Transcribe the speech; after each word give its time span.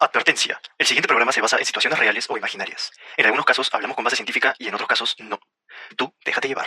Advertencia. 0.00 0.58
El 0.78 0.86
siguiente 0.86 1.08
programa 1.08 1.30
se 1.30 1.42
basa 1.42 1.58
en 1.58 1.66
situaciones 1.66 1.98
reales 1.98 2.24
o 2.30 2.36
imaginarias. 2.38 2.90
En 3.18 3.26
algunos 3.26 3.44
casos 3.44 3.68
hablamos 3.70 3.94
con 3.94 4.02
base 4.02 4.16
científica 4.16 4.54
y 4.58 4.66
en 4.66 4.74
otros 4.74 4.88
casos 4.88 5.14
no. 5.18 5.38
Tú, 5.94 6.14
déjate 6.24 6.48
llevar. 6.48 6.66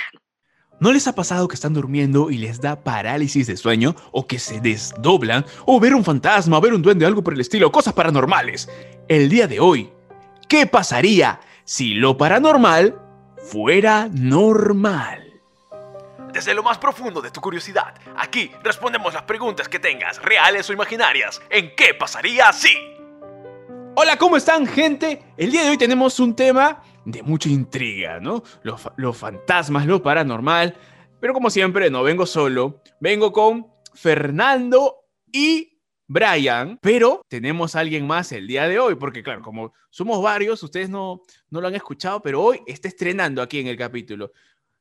¿No 0.79 0.93
les 0.93 1.07
ha 1.07 1.15
pasado 1.15 1.47
que 1.47 1.55
están 1.55 1.73
durmiendo 1.73 2.29
y 2.29 2.37
les 2.37 2.61
da 2.61 2.83
parálisis 2.83 3.47
de 3.47 3.57
sueño? 3.57 3.95
¿O 4.11 4.27
que 4.27 4.37
se 4.37 4.59
desdoblan? 4.59 5.47
¿O 5.65 5.79
ver 5.79 5.95
un 5.95 6.05
fantasma, 6.05 6.59
o 6.59 6.61
ver 6.61 6.75
un 6.75 6.83
duende, 6.83 7.07
algo 7.07 7.23
por 7.23 7.33
el 7.33 7.41
estilo? 7.41 7.71
Cosas 7.71 7.95
paranormales. 7.95 8.69
El 9.07 9.29
día 9.29 9.47
de 9.47 9.59
hoy, 9.59 9.91
¿qué 10.47 10.67
pasaría 10.67 11.39
si 11.63 11.95
lo 11.95 12.15
paranormal 12.15 13.01
fuera 13.37 14.09
normal? 14.11 15.41
Desde 16.31 16.53
lo 16.53 16.61
más 16.61 16.77
profundo 16.77 17.19
de 17.21 17.31
tu 17.31 17.41
curiosidad, 17.41 17.95
aquí 18.15 18.51
respondemos 18.63 19.13
las 19.13 19.23
preguntas 19.23 19.67
que 19.67 19.79
tengas, 19.79 20.21
reales 20.21 20.69
o 20.69 20.73
imaginarias. 20.73 21.41
¿En 21.49 21.75
qué 21.75 21.95
pasaría 21.95 22.51
si? 22.53 22.92
Hola, 23.95 24.17
¿cómo 24.17 24.37
están, 24.37 24.65
gente? 24.65 25.23
El 25.37 25.51
día 25.51 25.63
de 25.63 25.69
hoy 25.69 25.77
tenemos 25.77 26.19
un 26.19 26.35
tema 26.35 26.81
de 27.05 27.21
mucha 27.21 27.49
intriga, 27.49 28.19
¿no? 28.19 28.41
Los, 28.63 28.81
fa- 28.81 28.93
los 28.97 29.15
fantasmas, 29.15 29.85
lo 29.85 30.01
paranormal. 30.01 30.75
Pero 31.19 31.33
como 31.33 31.49
siempre, 31.49 31.89
no 31.89 32.01
vengo 32.03 32.25
solo. 32.25 32.81
Vengo 32.99 33.31
con 33.31 33.67
Fernando 33.93 35.05
y 35.31 35.79
Brian. 36.07 36.79
Pero 36.81 37.21
tenemos 37.27 37.75
a 37.75 37.81
alguien 37.81 38.07
más 38.07 38.31
el 38.31 38.47
día 38.47 38.67
de 38.67 38.79
hoy, 38.79 38.95
porque 38.95 39.21
claro, 39.21 39.41
como 39.43 39.73
somos 39.91 40.21
varios, 40.23 40.63
ustedes 40.63 40.89
no, 40.89 41.21
no 41.49 41.61
lo 41.61 41.67
han 41.67 41.75
escuchado, 41.75 42.21
pero 42.21 42.41
hoy 42.41 42.61
está 42.65 42.87
estrenando 42.87 43.41
aquí 43.41 43.59
en 43.59 43.67
el 43.67 43.77
capítulo. 43.77 44.31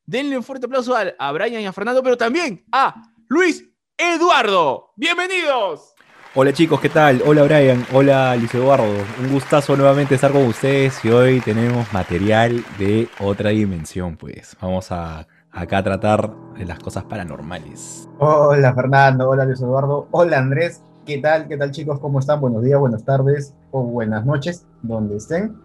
Denle 0.05 0.35
un 0.37 0.43
fuerte 0.43 0.65
aplauso 0.65 0.95
a, 0.95 1.13
a 1.19 1.31
Brian 1.31 1.61
y 1.61 1.65
a 1.67 1.71
Fernando, 1.73 2.01
pero 2.01 2.17
también 2.17 2.65
a 2.71 3.03
Luis 3.29 3.63
Eduardo. 3.95 4.91
¡Bienvenidos! 4.95 5.92
Hola 6.35 6.51
chicos, 6.51 6.81
¿qué 6.81 6.89
tal? 6.89 7.21
Hola 7.27 7.43
Brian, 7.43 7.85
hola 7.93 8.35
Luis 8.35 8.51
Eduardo. 8.55 8.85
Un 9.21 9.31
gustazo 9.31 9.77
nuevamente 9.77 10.15
estar 10.15 10.31
con 10.31 10.47
ustedes 10.47 11.05
y 11.05 11.11
hoy 11.11 11.41
tenemos 11.41 11.93
material 11.93 12.65
de 12.79 13.07
otra 13.19 13.51
dimensión, 13.51 14.17
pues. 14.17 14.57
Vamos 14.59 14.91
a 14.91 15.27
acá 15.51 15.77
a 15.77 15.83
tratar 15.83 16.33
de 16.57 16.65
las 16.65 16.79
cosas 16.79 17.03
paranormales. 17.03 18.09
Hola 18.17 18.73
Fernando, 18.73 19.29
hola 19.29 19.45
Luis 19.45 19.61
Eduardo, 19.61 20.07
hola 20.09 20.39
Andrés, 20.39 20.81
¿qué 21.05 21.19
tal? 21.19 21.47
¿Qué 21.47 21.55
tal 21.55 21.69
chicos? 21.69 21.99
¿Cómo 21.99 22.17
están? 22.17 22.41
Buenos 22.41 22.63
días, 22.63 22.79
buenas 22.79 23.05
tardes 23.05 23.53
o 23.69 23.83
buenas 23.83 24.25
noches, 24.25 24.65
donde 24.81 25.17
estén. 25.17 25.55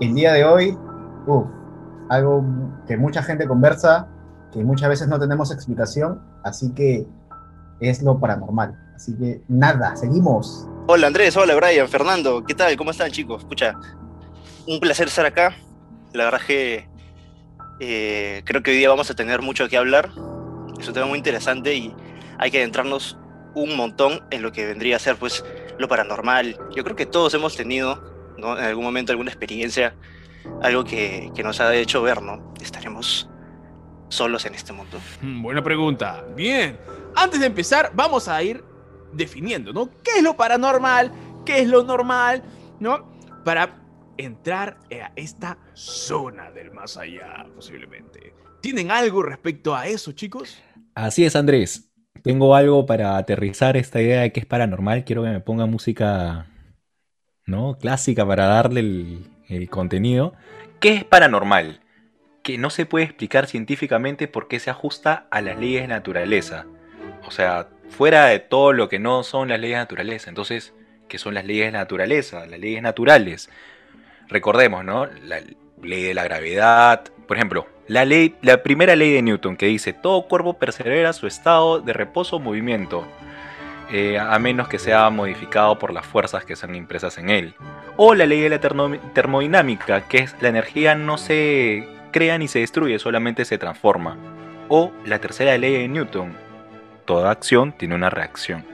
El 0.00 0.12
día 0.16 0.32
de 0.32 0.44
hoy, 0.44 0.76
uff, 1.28 1.46
algo 2.08 2.44
que 2.88 2.96
mucha 2.96 3.22
gente 3.22 3.46
conversa, 3.46 4.08
que 4.52 4.64
muchas 4.64 4.88
veces 4.88 5.06
no 5.06 5.20
tenemos 5.20 5.52
explicación, 5.52 6.20
así 6.42 6.72
que 6.72 7.06
es 7.80 8.02
lo 8.02 8.18
paranormal. 8.18 8.78
Así 8.94 9.16
que 9.16 9.40
nada, 9.48 9.96
seguimos. 9.96 10.66
Hola 10.86 11.06
Andrés, 11.06 11.36
hola 11.36 11.54
Brian, 11.54 11.88
Fernando, 11.88 12.44
¿qué 12.44 12.54
tal? 12.54 12.76
¿Cómo 12.76 12.90
están 12.90 13.10
chicos? 13.10 13.42
Escucha, 13.42 13.74
un 14.66 14.80
placer 14.80 15.08
estar 15.08 15.24
acá. 15.24 15.54
La 16.12 16.24
verdad 16.24 16.40
es 16.40 16.46
que 16.46 16.88
eh, 17.80 18.42
creo 18.44 18.62
que 18.62 18.72
hoy 18.72 18.76
día 18.76 18.88
vamos 18.88 19.10
a 19.10 19.14
tener 19.14 19.40
mucho 19.40 19.68
que 19.68 19.76
hablar. 19.76 20.10
Es 20.78 20.88
un 20.88 20.94
tema 20.94 21.06
muy 21.06 21.18
interesante 21.18 21.74
y 21.74 21.94
hay 22.38 22.50
que 22.50 22.58
adentrarnos 22.58 23.16
un 23.54 23.76
montón 23.76 24.20
en 24.30 24.42
lo 24.42 24.52
que 24.52 24.66
vendría 24.66 24.96
a 24.96 24.98
ser 24.98 25.16
pues 25.16 25.44
lo 25.78 25.88
paranormal. 25.88 26.58
Yo 26.74 26.84
creo 26.84 26.96
que 26.96 27.06
todos 27.06 27.32
hemos 27.34 27.56
tenido 27.56 28.02
¿no? 28.38 28.58
en 28.58 28.64
algún 28.64 28.84
momento 28.84 29.12
alguna 29.12 29.30
experiencia, 29.30 29.94
algo 30.62 30.84
que, 30.84 31.30
que 31.34 31.42
nos 31.42 31.60
ha 31.60 31.74
hecho 31.74 32.02
ver, 32.02 32.22
¿no? 32.22 32.52
Estaremos 32.60 33.30
solos 34.08 34.44
en 34.44 34.54
este 34.54 34.72
mundo. 34.72 34.98
Mm, 35.22 35.42
Buena 35.42 35.62
pregunta. 35.62 36.24
Bien. 36.34 36.78
Antes 37.14 37.40
de 37.40 37.46
empezar, 37.46 37.92
vamos 37.94 38.28
a 38.28 38.42
ir 38.42 38.64
definiendo, 39.12 39.72
¿no? 39.72 39.90
¿Qué 40.02 40.18
es 40.18 40.22
lo 40.22 40.36
paranormal? 40.36 41.12
¿Qué 41.44 41.60
es 41.60 41.68
lo 41.68 41.82
normal? 41.82 42.42
¿No? 42.78 43.10
Para 43.44 43.82
entrar 44.16 44.78
a 44.90 45.12
esta 45.16 45.58
zona 45.74 46.50
del 46.50 46.70
más 46.70 46.96
allá, 46.96 47.46
posiblemente. 47.54 48.34
¿Tienen 48.60 48.90
algo 48.90 49.22
respecto 49.22 49.74
a 49.74 49.86
eso, 49.86 50.12
chicos? 50.12 50.62
Así 50.94 51.24
es, 51.24 51.34
Andrés. 51.36 51.90
Tengo 52.22 52.54
algo 52.54 52.84
para 52.84 53.16
aterrizar 53.16 53.76
esta 53.76 54.00
idea 54.02 54.22
de 54.22 54.32
que 54.32 54.40
es 54.40 54.46
paranormal. 54.46 55.04
Quiero 55.04 55.22
que 55.22 55.30
me 55.30 55.40
ponga 55.40 55.66
música, 55.66 56.46
¿no? 57.46 57.78
Clásica 57.78 58.26
para 58.26 58.46
darle 58.46 58.80
el, 58.80 59.30
el 59.48 59.70
contenido. 59.70 60.34
¿Qué 60.80 60.94
es 60.94 61.04
paranormal? 61.04 61.80
Que 62.42 62.58
no 62.58 62.68
se 62.68 62.84
puede 62.84 63.06
explicar 63.06 63.46
científicamente 63.46 64.28
por 64.28 64.48
qué 64.48 64.60
se 64.60 64.70
ajusta 64.70 65.26
a 65.30 65.40
las 65.40 65.58
leyes 65.58 65.82
de 65.82 65.88
naturaleza. 65.88 66.66
O 67.26 67.30
sea, 67.30 67.68
fuera 67.90 68.26
de 68.26 68.38
todo 68.38 68.72
lo 68.72 68.88
que 68.88 68.98
no 68.98 69.22
son 69.22 69.48
las 69.48 69.60
leyes 69.60 69.76
de 69.76 69.82
naturaleza. 69.82 70.30
Entonces, 70.30 70.72
¿qué 71.08 71.18
son 71.18 71.34
las 71.34 71.44
leyes 71.44 71.66
de 71.66 71.72
naturaleza? 71.72 72.46
Las 72.46 72.58
leyes 72.58 72.82
naturales. 72.82 73.50
Recordemos, 74.28 74.84
¿no? 74.84 75.06
La 75.24 75.40
ley 75.82 76.02
de 76.02 76.14
la 76.14 76.24
gravedad. 76.24 77.04
Por 77.26 77.36
ejemplo, 77.36 77.66
la, 77.88 78.04
ley, 78.04 78.36
la 78.42 78.62
primera 78.62 78.96
ley 78.96 79.12
de 79.12 79.22
Newton 79.22 79.56
que 79.56 79.66
dice, 79.66 79.92
todo 79.92 80.28
cuerpo 80.28 80.54
persevera 80.54 81.12
su 81.12 81.26
estado 81.26 81.80
de 81.80 81.92
reposo 81.92 82.36
o 82.36 82.40
movimiento, 82.40 83.04
eh, 83.92 84.18
a 84.18 84.38
menos 84.38 84.68
que 84.68 84.78
sea 84.78 85.10
modificado 85.10 85.78
por 85.78 85.92
las 85.92 86.06
fuerzas 86.06 86.44
que 86.44 86.56
son 86.56 86.74
impresas 86.74 87.18
en 87.18 87.30
él. 87.30 87.54
O 87.96 88.14
la 88.14 88.26
ley 88.26 88.40
de 88.40 88.48
la 88.48 88.60
termodinámica, 88.60 90.06
que 90.08 90.18
es 90.18 90.34
la 90.40 90.48
energía 90.48 90.94
no 90.94 91.18
se 91.18 91.88
crea 92.12 92.38
ni 92.38 92.48
se 92.48 92.60
destruye, 92.60 92.98
solamente 92.98 93.44
se 93.44 93.58
transforma. 93.58 94.16
O 94.68 94.92
la 95.04 95.18
tercera 95.18 95.58
ley 95.58 95.72
de 95.72 95.88
Newton, 95.88 96.32
toda 97.00 97.30
acción 97.30 97.72
tiene 97.76 97.94
una 97.94 98.10
reacción. 98.10 98.64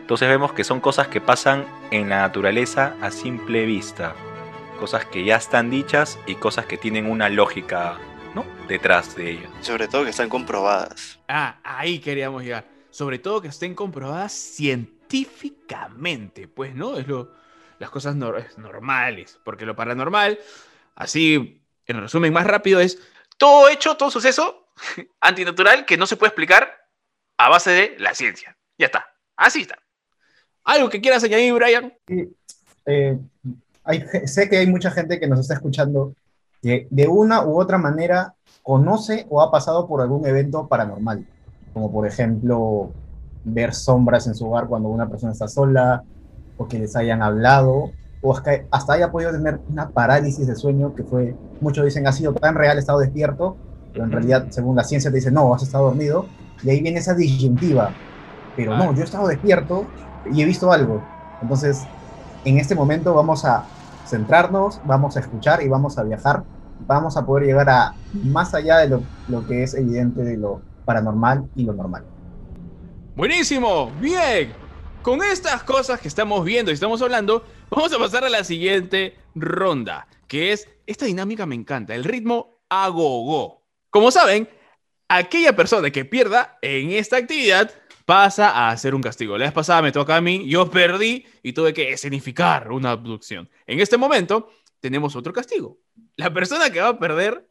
Entonces 0.00 0.28
vemos 0.28 0.52
que 0.52 0.64
son 0.64 0.80
cosas 0.80 1.08
que 1.08 1.20
pasan 1.20 1.66
en 1.90 2.08
la 2.08 2.18
naturaleza 2.18 2.94
a 3.00 3.10
simple 3.10 3.66
vista. 3.66 4.14
Cosas 4.78 5.04
que 5.06 5.24
ya 5.24 5.36
están 5.36 5.70
dichas 5.70 6.18
y 6.26 6.36
cosas 6.36 6.66
que 6.66 6.76
tienen 6.76 7.10
una 7.10 7.28
lógica 7.28 7.98
¿no? 8.34 8.44
detrás 8.68 9.16
de 9.16 9.30
ellas. 9.32 9.50
Sobre 9.62 9.88
todo 9.88 10.04
que 10.04 10.10
están 10.10 10.28
comprobadas. 10.28 11.18
Ah, 11.28 11.58
ahí 11.64 11.98
queríamos 11.98 12.42
llegar. 12.44 12.64
Sobre 12.90 13.18
todo 13.18 13.40
que 13.40 13.48
estén 13.48 13.74
comprobadas 13.74 14.32
científicamente, 14.32 16.48
pues, 16.48 16.74
¿no? 16.74 16.96
Es 16.98 17.06
lo, 17.06 17.32
las 17.78 17.90
cosas 17.90 18.14
nor- 18.16 18.38
es 18.38 18.58
normales. 18.58 19.38
Porque 19.44 19.66
lo 19.66 19.74
paranormal, 19.76 20.38
así, 20.94 21.62
en 21.86 22.00
resumen 22.00 22.32
más 22.32 22.46
rápido, 22.46 22.80
es 22.80 22.98
todo 23.38 23.68
hecho, 23.68 23.96
todo 23.96 24.10
suceso 24.10 24.68
antinatural 25.20 25.84
que 25.86 25.96
no 25.96 26.06
se 26.06 26.16
puede 26.16 26.28
explicar 26.28 26.85
a 27.38 27.48
base 27.48 27.70
de 27.70 27.96
la 27.98 28.14
ciencia. 28.14 28.56
Ya 28.78 28.86
está. 28.86 29.06
Así 29.36 29.62
está. 29.62 29.76
¿Algo 30.64 30.88
que 30.88 31.00
quieras 31.00 31.22
añadir, 31.22 31.52
Brian? 31.54 31.92
Eh, 32.86 33.18
hay 33.84 34.04
sé 34.26 34.48
que 34.48 34.58
hay 34.58 34.66
mucha 34.66 34.90
gente 34.90 35.20
que 35.20 35.28
nos 35.28 35.40
está 35.40 35.54
escuchando 35.54 36.14
que 36.62 36.88
de 36.90 37.06
una 37.06 37.44
u 37.44 37.60
otra 37.60 37.78
manera 37.78 38.34
conoce 38.62 39.26
o 39.28 39.40
ha 39.40 39.50
pasado 39.50 39.86
por 39.86 40.00
algún 40.00 40.26
evento 40.26 40.66
paranormal, 40.66 41.24
como 41.72 41.92
por 41.92 42.06
ejemplo 42.06 42.90
ver 43.44 43.74
sombras 43.74 44.26
en 44.26 44.34
su 44.34 44.48
hogar 44.48 44.66
cuando 44.66 44.88
una 44.88 45.08
persona 45.08 45.32
está 45.32 45.46
sola, 45.46 46.02
o 46.56 46.66
que 46.66 46.78
les 46.78 46.96
hayan 46.96 47.22
hablado, 47.22 47.92
o 48.22 48.36
hasta, 48.36 48.62
hasta 48.72 48.94
haya 48.94 49.12
podido 49.12 49.30
tener 49.30 49.60
una 49.68 49.90
parálisis 49.90 50.46
de 50.48 50.56
sueño 50.56 50.94
que 50.94 51.04
fue, 51.04 51.36
muchos 51.60 51.84
dicen 51.84 52.08
ha 52.08 52.12
sido 52.12 52.34
tan 52.34 52.56
real, 52.56 52.78
estado 52.78 52.98
despierto, 52.98 53.56
pero 53.92 54.04
en 54.04 54.10
realidad 54.10 54.46
según 54.50 54.74
la 54.74 54.82
ciencia 54.82 55.10
te 55.10 55.18
dice 55.18 55.30
no, 55.30 55.54
has 55.54 55.62
estado 55.62 55.84
dormido, 55.84 56.26
y 56.62 56.70
ahí 56.70 56.80
viene 56.80 56.98
esa 56.98 57.14
disyuntiva, 57.14 57.92
pero 58.56 58.76
no, 58.76 58.94
yo 58.94 59.02
he 59.02 59.04
estado 59.04 59.28
despierto 59.28 59.86
y 60.32 60.42
he 60.42 60.44
visto 60.44 60.72
algo, 60.72 61.02
entonces 61.42 61.86
en 62.44 62.58
este 62.58 62.74
momento 62.74 63.14
vamos 63.14 63.44
a 63.44 63.66
centrarnos, 64.06 64.80
vamos 64.84 65.16
a 65.16 65.20
escuchar 65.20 65.62
y 65.62 65.68
vamos 65.68 65.98
a 65.98 66.04
viajar. 66.04 66.44
Vamos 66.86 67.16
a 67.16 67.24
poder 67.24 67.46
llegar 67.46 67.68
a 67.68 67.94
más 68.12 68.54
allá 68.54 68.78
de 68.78 68.88
lo, 68.88 69.02
lo 69.28 69.46
que 69.46 69.62
es 69.62 69.74
evidente 69.74 70.22
de 70.22 70.36
lo 70.36 70.60
paranormal 70.84 71.48
y 71.56 71.64
lo 71.64 71.72
normal. 71.72 72.04
Buenísimo, 73.16 73.90
bien. 74.00 74.52
Con 75.02 75.22
estas 75.22 75.62
cosas 75.62 76.00
que 76.00 76.08
estamos 76.08 76.44
viendo 76.44 76.70
y 76.70 76.74
estamos 76.74 77.00
hablando, 77.00 77.44
vamos 77.70 77.92
a 77.92 77.98
pasar 77.98 78.24
a 78.24 78.28
la 78.28 78.44
siguiente 78.44 79.16
ronda, 79.34 80.06
que 80.28 80.52
es, 80.52 80.68
esta 80.86 81.06
dinámica 81.06 81.46
me 81.46 81.54
encanta, 81.54 81.94
el 81.94 82.04
ritmo 82.04 82.58
a. 82.68 82.90
Como 83.90 84.10
saben, 84.10 84.48
aquella 85.08 85.54
persona 85.54 85.90
que 85.90 86.04
pierda 86.04 86.58
en 86.62 86.92
esta 86.92 87.16
actividad 87.16 87.70
pasa 88.04 88.50
a 88.50 88.70
hacer 88.70 88.94
un 88.94 89.02
castigo. 89.02 89.36
La 89.36 89.46
vez 89.46 89.52
pasada 89.52 89.82
me 89.82 89.92
toca 89.92 90.16
a 90.16 90.20
mí, 90.20 90.48
yo 90.48 90.70
perdí 90.70 91.26
y 91.42 91.52
tuve 91.52 91.74
que 91.74 91.92
escenificar 91.92 92.70
una 92.70 92.92
abducción. 92.92 93.48
En 93.66 93.80
este 93.80 93.96
momento 93.96 94.50
tenemos 94.80 95.16
otro 95.16 95.32
castigo. 95.32 95.78
La 96.16 96.32
persona 96.32 96.70
que 96.70 96.80
va 96.80 96.88
a 96.88 96.98
perder, 96.98 97.48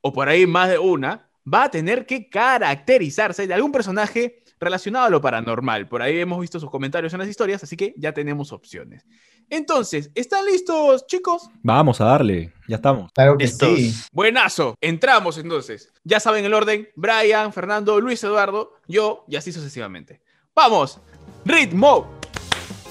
o 0.00 0.12
por 0.12 0.28
ahí 0.28 0.46
más 0.46 0.68
de 0.70 0.78
una, 0.78 1.28
va 1.52 1.64
a 1.64 1.70
tener 1.70 2.06
que 2.06 2.28
caracterizarse 2.28 3.46
de 3.46 3.54
algún 3.54 3.72
personaje 3.72 4.42
relacionado 4.60 5.06
a 5.06 5.10
lo 5.10 5.20
paranormal. 5.20 5.88
Por 5.88 6.02
ahí 6.02 6.18
hemos 6.18 6.40
visto 6.40 6.58
sus 6.60 6.70
comentarios 6.70 7.12
en 7.12 7.18
las 7.20 7.28
historias, 7.28 7.62
así 7.62 7.76
que 7.76 7.94
ya 7.96 8.12
tenemos 8.12 8.52
opciones. 8.52 9.04
Entonces, 9.50 10.10
¿están 10.14 10.44
listos, 10.46 11.06
chicos? 11.06 11.48
Vamos 11.62 12.00
a 12.00 12.04
darle, 12.04 12.52
ya 12.68 12.76
estamos. 12.76 13.10
Claro 13.12 13.38
que 13.38 13.44
Estos- 13.44 13.76
sí. 13.78 13.94
Buenazo. 14.12 14.74
Entramos 14.80 15.38
entonces. 15.38 15.92
Ya 16.04 16.20
saben 16.20 16.44
el 16.44 16.52
orden. 16.54 16.88
Brian, 16.96 17.52
Fernando, 17.52 18.00
Luis 18.00 18.22
Eduardo, 18.24 18.72
yo 18.86 19.24
y 19.28 19.36
así 19.36 19.52
sucesivamente. 19.52 20.20
Vamos. 20.54 21.00
Ritmo. 21.44 22.10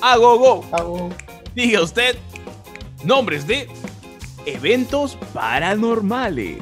A 0.02 0.18
go 0.18 0.38
go. 0.40 0.66
Hago- 0.72 1.10
Diga 1.54 1.82
usted 1.82 2.16
nombres 3.04 3.46
de 3.48 3.68
eventos 4.46 5.18
paranormales. 5.34 6.58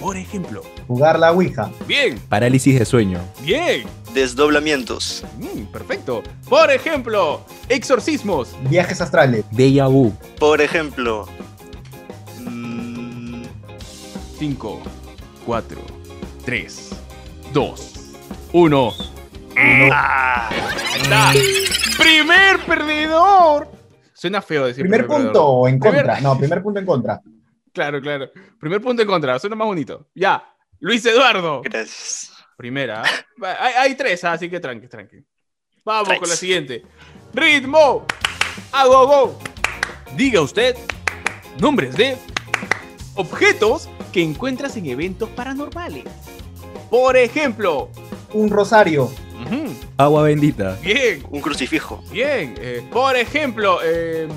Por 0.00 0.16
ejemplo, 0.16 0.62
Jugar 0.86 1.18
la 1.18 1.32
Ouija. 1.32 1.70
bien, 1.86 2.18
Parálisis 2.28 2.78
de 2.78 2.84
sueño. 2.84 3.18
bien, 3.42 3.84
Desdoblamientos. 4.12 5.24
mm, 5.38 5.64
perfecto. 5.72 6.22
Por 6.48 6.70
ejemplo, 6.70 7.40
exorcismos. 7.68 8.54
Viajes 8.70 9.00
astrales. 9.00 9.44
Déjà 9.50 9.88
vu. 9.90 10.12
Por 10.38 10.60
ejemplo. 10.60 11.26
mm, 12.40 13.42
5, 14.38 14.80
4, 15.46 15.78
3, 16.44 16.90
2, 17.52 17.92
1. 18.52 18.92
ah, 19.92 20.48
Ahí 20.50 21.00
está. 21.02 21.32
Primer 21.98 22.58
perdedor. 22.66 23.68
Suena 24.12 24.40
feo 24.42 24.66
decir 24.66 24.82
Primer 24.82 25.06
perdedor. 25.06 25.24
punto 25.32 25.68
en 25.68 25.78
Primer- 25.80 26.04
contra. 26.06 26.20
No, 26.20 26.38
primer 26.38 26.62
punto 26.62 26.80
en 26.80 26.86
contra. 26.86 27.20
Claro, 27.74 28.00
claro. 28.00 28.30
Primer 28.60 28.80
punto 28.80 29.02
en 29.02 29.08
contra. 29.08 29.36
Suena 29.40 29.56
más 29.56 29.66
bonito. 29.66 30.06
Ya. 30.14 30.44
Luis 30.84 31.04
Eduardo. 31.06 31.62
gracias. 31.62 32.30
Primera. 32.58 33.02
Hay, 33.58 33.72
hay 33.78 33.94
tres, 33.94 34.22
ah, 34.24 34.32
así 34.32 34.50
que 34.50 34.60
tranqui, 34.60 34.86
tranqui. 34.86 35.16
Vamos 35.82 36.08
Tres. 36.08 36.20
con 36.20 36.28
la 36.28 36.36
siguiente. 36.36 36.82
Ritmo. 37.32 38.04
A 38.70 38.86
go, 38.86 39.06
go. 39.06 39.38
Diga 40.14 40.42
usted 40.42 40.76
nombres 41.58 41.96
de 41.96 42.16
objetos 43.14 43.88
que 44.12 44.22
encuentras 44.22 44.76
en 44.76 44.84
eventos 44.86 45.30
paranormales. 45.30 46.04
Por 46.90 47.16
ejemplo. 47.16 47.90
Un 48.34 48.50
rosario. 48.50 49.10
Agua 49.96 50.24
bendita. 50.24 50.76
bien, 50.82 51.24
Un 51.30 51.40
crucifijo. 51.40 52.02
bien. 52.10 52.54
eh, 52.58 52.86
por 52.92 53.16
ejemplo, 53.16 53.78
eh, 53.82 54.28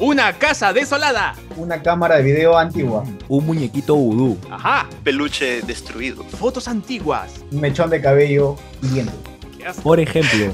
una 0.00 0.32
casa 0.32 0.72
desolada. 0.72 1.34
Una 1.56 1.82
cámara 1.82 2.16
de 2.16 2.22
video 2.22 2.56
antigua. 2.56 3.04
Un 3.28 3.46
muñequito 3.46 3.94
vudú. 3.94 4.38
Ajá. 4.50 4.88
Peluche 5.04 5.60
destruido. 5.62 6.24
Fotos 6.24 6.66
antiguas. 6.68 7.30
Un 7.52 7.60
mechón 7.60 7.90
de 7.90 8.00
cabello 8.00 8.56
y 8.82 8.88
dientes. 8.88 9.14
¿Qué 9.58 9.66
haces? 9.66 9.82
Por 9.82 10.00
ejemplo, 10.00 10.52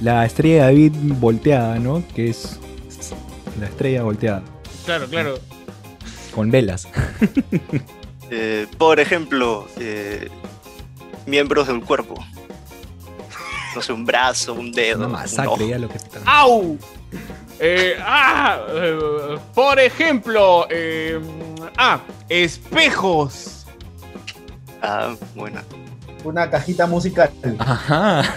la 0.00 0.24
estrella 0.26 0.66
de 0.66 0.72
David 0.72 0.92
volteada, 1.18 1.78
¿no? 1.78 2.02
Que 2.14 2.28
es 2.28 2.58
la 3.58 3.66
estrella 3.66 4.02
volteada. 4.02 4.42
Claro, 4.84 5.06
claro. 5.08 5.38
Con 6.34 6.50
velas. 6.50 6.86
Eh, 8.32 8.68
por 8.78 9.00
ejemplo, 9.00 9.66
eh, 9.80 10.28
miembros 11.26 11.66
del 11.66 11.80
cuerpo. 11.80 12.14
No 13.74 13.82
sé, 13.82 13.92
un 13.92 14.06
brazo, 14.06 14.54
un 14.54 14.70
dedo. 14.70 14.98
Una 14.98 15.06
un 15.06 15.12
masacre 15.14 15.50
ojo. 15.50 15.66
ya 15.66 15.78
lo 15.80 15.88
que 15.88 15.96
está. 15.96 16.20
¡Au! 16.24 16.78
Eh, 17.62 17.94
ah, 18.00 18.58
eh, 18.70 19.38
por 19.54 19.78
ejemplo, 19.78 20.66
eh, 20.70 21.20
ah, 21.76 22.00
espejos. 22.28 23.66
Ah, 24.82 25.14
bueno. 25.34 25.60
Una 26.24 26.48
cajita 26.50 26.86
musical. 26.86 27.30
Ajá. 27.58 28.34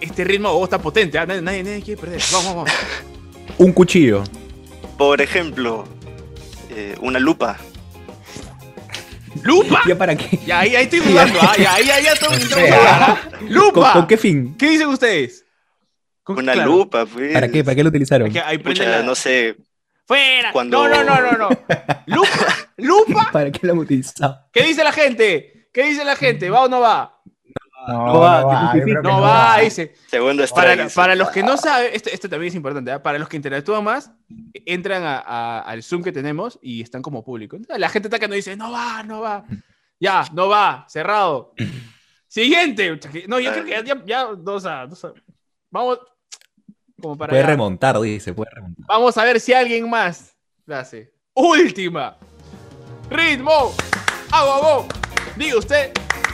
Este 0.00 0.24
ritmo 0.24 0.50
oh, 0.50 0.64
está 0.64 0.78
potente, 0.78 1.18
ah, 1.18 1.26
nadie, 1.26 1.42
nadie, 1.42 1.62
nadie 1.64 1.82
quiere 1.82 2.00
perder. 2.00 2.22
Vamos, 2.32 2.54
vamos. 2.54 2.70
Un 3.58 3.72
cuchillo. 3.72 4.22
Por 4.98 5.20
ejemplo, 5.20 5.84
eh, 6.70 6.94
una 7.00 7.18
lupa. 7.18 7.56
¡Lupa! 9.42 9.82
¿Ya 9.86 9.98
para 9.98 10.14
qué? 10.16 10.38
Ya, 10.46 10.60
ahí, 10.60 10.76
ahí 10.76 10.84
estoy 10.84 11.00
dudando, 11.00 11.38
ah, 11.42 11.54
ya, 11.58 11.74
ahí, 11.74 11.90
ahí, 11.90 12.04
ya 12.04 12.12
estamos- 12.12 12.38
O 12.38 12.42
estamos 12.42 12.64
sea. 12.68 12.78
dudando, 12.80 13.04
ah. 13.04 13.20
¿Con, 13.38 13.52
¡Lupa! 13.52 13.92
con 13.92 14.06
qué 14.06 14.16
fin? 14.16 14.54
¿Qué 14.56 14.70
dicen 14.70 14.88
ustedes? 14.88 15.43
¿Con- 16.24 16.38
Una 16.38 16.52
claro, 16.54 16.70
lupa, 16.72 17.06
pues. 17.06 17.32
¿Para 17.32 17.48
qué? 17.48 17.62
¿Para 17.62 17.74
qué 17.76 17.82
lo 17.84 17.90
utilizaron? 17.90 18.26
es 18.28 18.32
que 18.32 18.40
ahí 18.40 18.58
prende 18.58 18.80
Pucha, 18.80 18.90
la- 18.98 19.02
no 19.04 19.14
sé. 19.14 19.56
¡Fuera! 20.06 20.50
cuando- 20.52 20.88
No, 20.88 21.04
no, 21.04 21.20
no, 21.20 21.32
no, 21.32 21.38
no. 21.38 21.48
¿Lupa? 22.06 22.46
¿Lupa? 22.78 23.28
¿Para 23.32 23.52
qué 23.52 23.66
lo 23.66 23.74
han 23.74 23.78
utilizado? 23.78 24.40
¿Qué 24.52 24.62
dice 24.64 24.82
la 24.82 24.92
gente? 24.92 25.68
¿Qué 25.72 25.84
dice 25.84 26.04
la 26.04 26.16
gente? 26.16 26.50
¿Va 26.50 26.62
o 26.64 26.68
no 26.68 26.80
va? 26.80 27.20
No, 27.86 28.06
No 28.06 28.18
va, 28.20 28.40
no 28.40 28.46
va, 28.48 28.72
que 28.72 28.80
No 29.02 29.60
dice. 29.62 29.94
Segundo 30.06 30.42
Para, 30.54 30.88
para 30.88 31.14
los 31.14 31.28
que 31.30 31.42
no 31.42 31.58
saben, 31.58 31.90
esto, 31.92 32.08
esto 32.10 32.30
también 32.30 32.48
es 32.48 32.54
importante, 32.54 32.90
¿ah? 32.90 33.02
para 33.02 33.18
los 33.18 33.28
que 33.28 33.36
interactúan 33.36 33.84
más, 33.84 34.10
entran 34.54 35.02
a- 35.02 35.18
a- 35.18 35.60
al 35.60 35.82
Zoom 35.82 36.02
que 36.02 36.10
tenemos 36.10 36.58
y 36.62 36.80
están 36.80 37.02
como 37.02 37.22
público. 37.22 37.56
Entonces, 37.56 37.78
La 37.78 37.90
gente 37.90 38.08
está 38.08 38.18
que 38.18 38.26
no 38.28 38.34
dice, 38.34 38.56
no 38.56 38.72
va, 38.72 39.02
no 39.02 39.20
va. 39.20 39.44
Ya, 40.00 40.24
no 40.32 40.48
va, 40.48 40.86
cerrado. 40.88 41.52
Siguiente. 42.26 42.98
No, 43.28 43.38
yo 43.38 43.52
creo 43.52 43.64
que 43.64 43.70
ya, 43.70 43.84
ya, 43.84 44.02
ya 44.06 44.24
dos 44.36 44.64
a, 44.66 44.86
dos 44.86 45.04
a- 45.04 45.12
Vamos, 45.70 45.98
como 47.04 47.18
para 47.18 47.30
Puede 47.30 47.42
ya. 47.42 47.46
remontar, 47.48 48.00
dice, 48.00 48.32
puede 48.32 48.50
remontar. 48.50 48.86
Vamos 48.86 49.16
a 49.18 49.24
ver 49.24 49.38
si 49.38 49.52
alguien 49.52 49.88
más 49.90 50.34
la 50.64 50.80
hace. 50.80 51.12
Última. 51.34 52.16
Ritmo. 53.10 53.72
Hago. 54.32 54.86
Diga 55.36 55.58
usted 55.58 55.90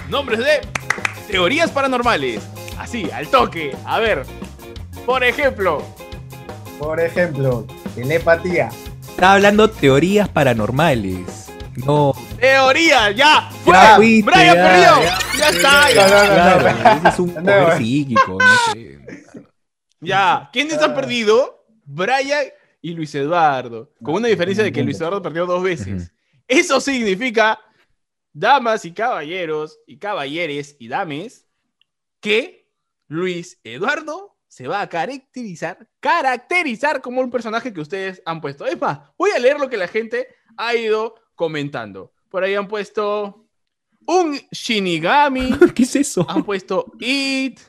nombres 0.08 0.38
de 0.38 0.60
teorías 1.28 1.70
paranormales. 1.72 2.40
Así, 2.78 3.10
al 3.10 3.26
toque. 3.28 3.76
A 3.84 3.98
ver. 3.98 4.24
Por 5.04 5.24
ejemplo. 5.24 5.82
Por 6.78 7.00
ejemplo, 7.00 7.66
telepatía. 7.94 8.68
Estaba 9.08 9.34
hablando 9.34 9.68
teorías 9.68 10.28
paranormales. 10.28 11.50
No. 11.84 12.14
Teoría, 12.38 13.10
ya. 13.10 13.50
¡Fue! 13.64 13.72
Ya 13.74 13.96
fuiste, 13.96 14.30
¡Brian 14.30 14.54
ya, 14.56 14.62
perdió! 14.62 15.02
ya. 15.02 15.18
¡Ya, 15.38 15.48
está! 15.48 15.80
No, 15.82 15.90
Ya. 15.94 16.06
no, 16.08 16.24
no, 16.24 16.34
Claro, 16.34 16.68
ese 17.00 17.08
es 17.08 17.18
un 17.18 17.34
No, 17.34 17.42
poder 17.42 17.68
no. 17.68 17.76
psíquico, 17.76 18.38
no 18.38 18.72
sé. 18.72 18.99
Ya. 20.00 20.48
¿Quiénes 20.52 20.78
han 20.78 20.94
perdido? 20.94 21.66
Brian 21.84 22.46
y 22.80 22.94
Luis 22.94 23.14
Eduardo. 23.14 23.92
Con 24.02 24.14
una 24.14 24.28
diferencia 24.28 24.64
de 24.64 24.72
que 24.72 24.82
Luis 24.82 24.98
Eduardo 24.98 25.22
perdió 25.22 25.46
dos 25.46 25.62
veces. 25.62 26.12
Eso 26.46 26.80
significa, 26.80 27.60
damas 28.32 28.84
y 28.84 28.92
caballeros, 28.92 29.78
y 29.86 29.98
caballeres 29.98 30.76
y 30.78 30.88
dames, 30.88 31.46
que 32.20 32.68
Luis 33.08 33.60
Eduardo 33.64 34.36
se 34.46 34.66
va 34.66 34.80
a 34.80 34.88
caracterizar, 34.88 35.88
caracterizar 36.00 37.00
como 37.00 37.20
un 37.20 37.30
personaje 37.30 37.72
que 37.72 37.80
ustedes 37.80 38.20
han 38.24 38.40
puesto. 38.40 38.66
Es 38.66 38.80
más, 38.80 38.98
voy 39.16 39.30
a 39.30 39.38
leer 39.38 39.60
lo 39.60 39.68
que 39.68 39.76
la 39.76 39.86
gente 39.86 40.26
ha 40.56 40.74
ido 40.74 41.14
comentando. 41.36 42.12
Por 42.28 42.42
ahí 42.42 42.54
han 42.54 42.66
puesto 42.66 43.46
un 44.06 44.40
Shinigami, 44.50 45.50
¿Qué 45.74 45.84
es 45.84 45.96
eso? 45.96 46.26
han 46.28 46.42
puesto 46.42 46.92
It. 46.98 47.60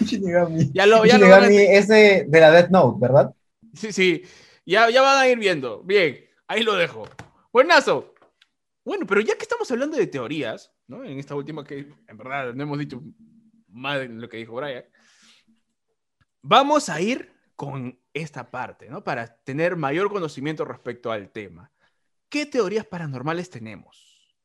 Shinigami. 0.04 0.70
Ya 0.72 0.86
lo, 0.86 1.04
ya 1.04 1.18
lo 1.18 1.26
Shinigami 1.26 1.56
es 1.56 1.88
de, 1.88 2.24
de 2.28 2.40
la 2.40 2.50
Death 2.50 2.70
Note, 2.70 2.98
¿verdad? 3.00 3.34
Sí, 3.74 3.92
sí. 3.92 4.22
Ya, 4.64 4.90
ya 4.90 5.02
van 5.02 5.18
a 5.18 5.28
ir 5.28 5.38
viendo. 5.38 5.82
Bien, 5.82 6.18
ahí 6.46 6.62
lo 6.62 6.74
dejo. 6.74 7.08
Buenazo. 7.52 8.14
Bueno, 8.84 9.06
pero 9.06 9.20
ya 9.20 9.36
que 9.36 9.42
estamos 9.42 9.70
hablando 9.70 9.96
de 9.96 10.06
teorías, 10.06 10.72
¿no? 10.86 11.04
En 11.04 11.18
esta 11.18 11.34
última 11.34 11.64
que 11.64 11.88
en 12.08 12.16
verdad 12.16 12.52
no 12.54 12.62
hemos 12.62 12.78
dicho 12.78 13.02
más 13.68 14.00
de 14.00 14.08
lo 14.08 14.28
que 14.28 14.38
dijo 14.38 14.54
Brian. 14.54 14.84
Vamos 16.42 16.88
a 16.88 17.00
ir 17.00 17.32
con 17.54 17.98
esta 18.12 18.50
parte, 18.50 18.88
¿no? 18.88 19.04
Para 19.04 19.36
tener 19.44 19.76
mayor 19.76 20.10
conocimiento 20.10 20.64
respecto 20.64 21.12
al 21.12 21.30
tema. 21.30 21.70
¿Qué 22.28 22.46
teorías 22.46 22.86
paranormales 22.86 23.50
tenemos? 23.50 24.36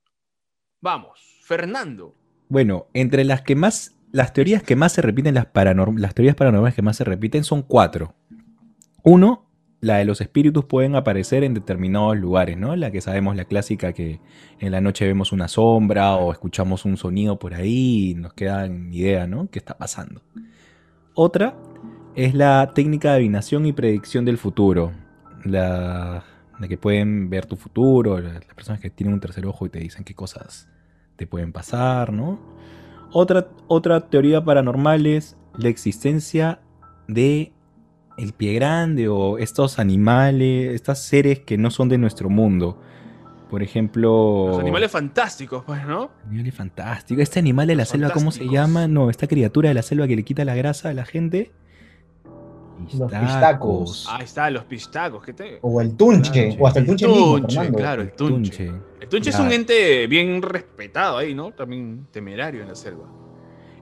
Vamos, 0.81 1.39
Fernando. 1.43 2.15
Bueno, 2.49 2.87
entre 2.93 3.23
las 3.23 3.41
que 3.41 3.55
más, 3.55 3.96
las 4.11 4.33
teorías 4.33 4.63
que 4.63 4.75
más 4.75 4.91
se 4.93 5.01
repiten, 5.01 5.35
las, 5.35 5.45
paranorm- 5.51 5.97
las 5.99 6.13
teorías 6.15 6.35
paranormales 6.35 6.75
que 6.75 6.81
más 6.81 6.97
se 6.97 7.03
repiten 7.03 7.43
son 7.43 7.61
cuatro. 7.61 8.15
Uno, 9.03 9.45
la 9.79 9.97
de 9.97 10.05
los 10.05 10.21
espíritus 10.21 10.65
pueden 10.65 10.95
aparecer 10.95 11.43
en 11.43 11.53
determinados 11.53 12.17
lugares, 12.17 12.57
¿no? 12.57 12.75
La 12.75 12.89
que 12.91 12.99
sabemos, 13.01 13.35
la 13.35 13.45
clásica 13.45 13.93
que 13.93 14.19
en 14.59 14.71
la 14.71 14.81
noche 14.81 15.05
vemos 15.05 15.31
una 15.31 15.47
sombra 15.47 16.15
o 16.15 16.31
escuchamos 16.31 16.83
un 16.85 16.97
sonido 16.97 17.37
por 17.37 17.53
ahí 17.53 18.11
y 18.11 18.15
nos 18.15 18.33
queda 18.33 18.65
idea, 18.67 19.27
¿no? 19.27 19.49
¿Qué 19.49 19.59
está 19.59 19.77
pasando? 19.77 20.21
Otra 21.13 21.55
es 22.15 22.33
la 22.33 22.71
técnica 22.73 23.09
de 23.09 23.15
adivinación 23.17 23.65
y 23.65 23.73
predicción 23.73 24.25
del 24.25 24.37
futuro. 24.37 24.91
La, 25.43 26.23
la 26.59 26.67
que 26.67 26.77
pueden 26.77 27.29
ver 27.29 27.45
tu 27.45 27.55
futuro, 27.55 28.19
la- 28.19 28.33
las 28.33 28.53
personas 28.55 28.81
que 28.81 28.89
tienen 28.89 29.13
un 29.13 29.19
tercer 29.19 29.45
ojo 29.45 29.65
y 29.65 29.69
te 29.69 29.79
dicen 29.79 30.03
qué 30.03 30.15
cosas 30.15 30.67
te 31.15 31.27
pueden 31.27 31.51
pasar, 31.53 32.11
¿no? 32.11 32.39
Otra, 33.11 33.47
otra 33.67 34.09
teoría 34.09 34.43
paranormal 34.43 35.05
es 35.05 35.37
la 35.57 35.69
existencia 35.69 36.59
de 37.07 37.53
el 38.17 38.33
pie 38.33 38.53
grande 38.53 39.07
o 39.07 39.37
estos 39.37 39.79
animales, 39.79 40.73
estos 40.73 40.99
seres 40.99 41.39
que 41.39 41.57
no 41.57 41.71
son 41.71 41.89
de 41.89 41.97
nuestro 41.97 42.29
mundo. 42.29 42.81
Por 43.49 43.63
ejemplo... 43.63 44.47
Los 44.49 44.59
animales 44.59 44.91
fantásticos, 44.91 45.63
pues, 45.63 45.85
¿no? 45.85 46.11
Animales 46.25 46.55
fantásticos. 46.55 47.23
Este 47.23 47.39
animal 47.39 47.67
de 47.67 47.75
la 47.75 47.83
Los 47.83 47.89
selva, 47.89 48.09
¿cómo 48.09 48.31
se 48.31 48.47
llama? 48.47 48.87
No, 48.87 49.09
esta 49.09 49.27
criatura 49.27 49.69
de 49.69 49.75
la 49.75 49.83
selva 49.83 50.07
que 50.07 50.15
le 50.15 50.23
quita 50.23 50.43
la 50.43 50.55
grasa 50.55 50.89
a 50.89 50.93
la 50.93 51.05
gente. 51.05 51.51
Los 52.93 53.11
pistacos. 53.11 54.07
Ahí 54.09 54.23
está, 54.23 54.49
los 54.49 54.63
pistacos. 54.65 55.23
¿qué 55.23 55.33
te... 55.33 55.59
O 55.61 55.81
el 55.81 55.95
tunche, 55.95 56.49
Claro, 56.49 56.63
o 56.63 56.67
hasta 56.67 56.79
el 56.79 56.85
tunche, 56.85 57.07
mismo, 57.07 57.37
tunche, 57.39 57.71
claro, 57.73 58.01
el 58.01 58.11
tunche. 58.11 58.65
Tunche. 58.67 58.81
El 59.01 59.09
tunche 59.09 59.29
es 59.29 59.39
un 59.39 59.51
ente 59.51 60.07
bien 60.07 60.41
respetado 60.41 61.17
ahí, 61.17 61.33
¿no? 61.33 61.51
También 61.51 62.07
temerario 62.11 62.61
en 62.61 62.67
la 62.67 62.75
selva. 62.75 63.05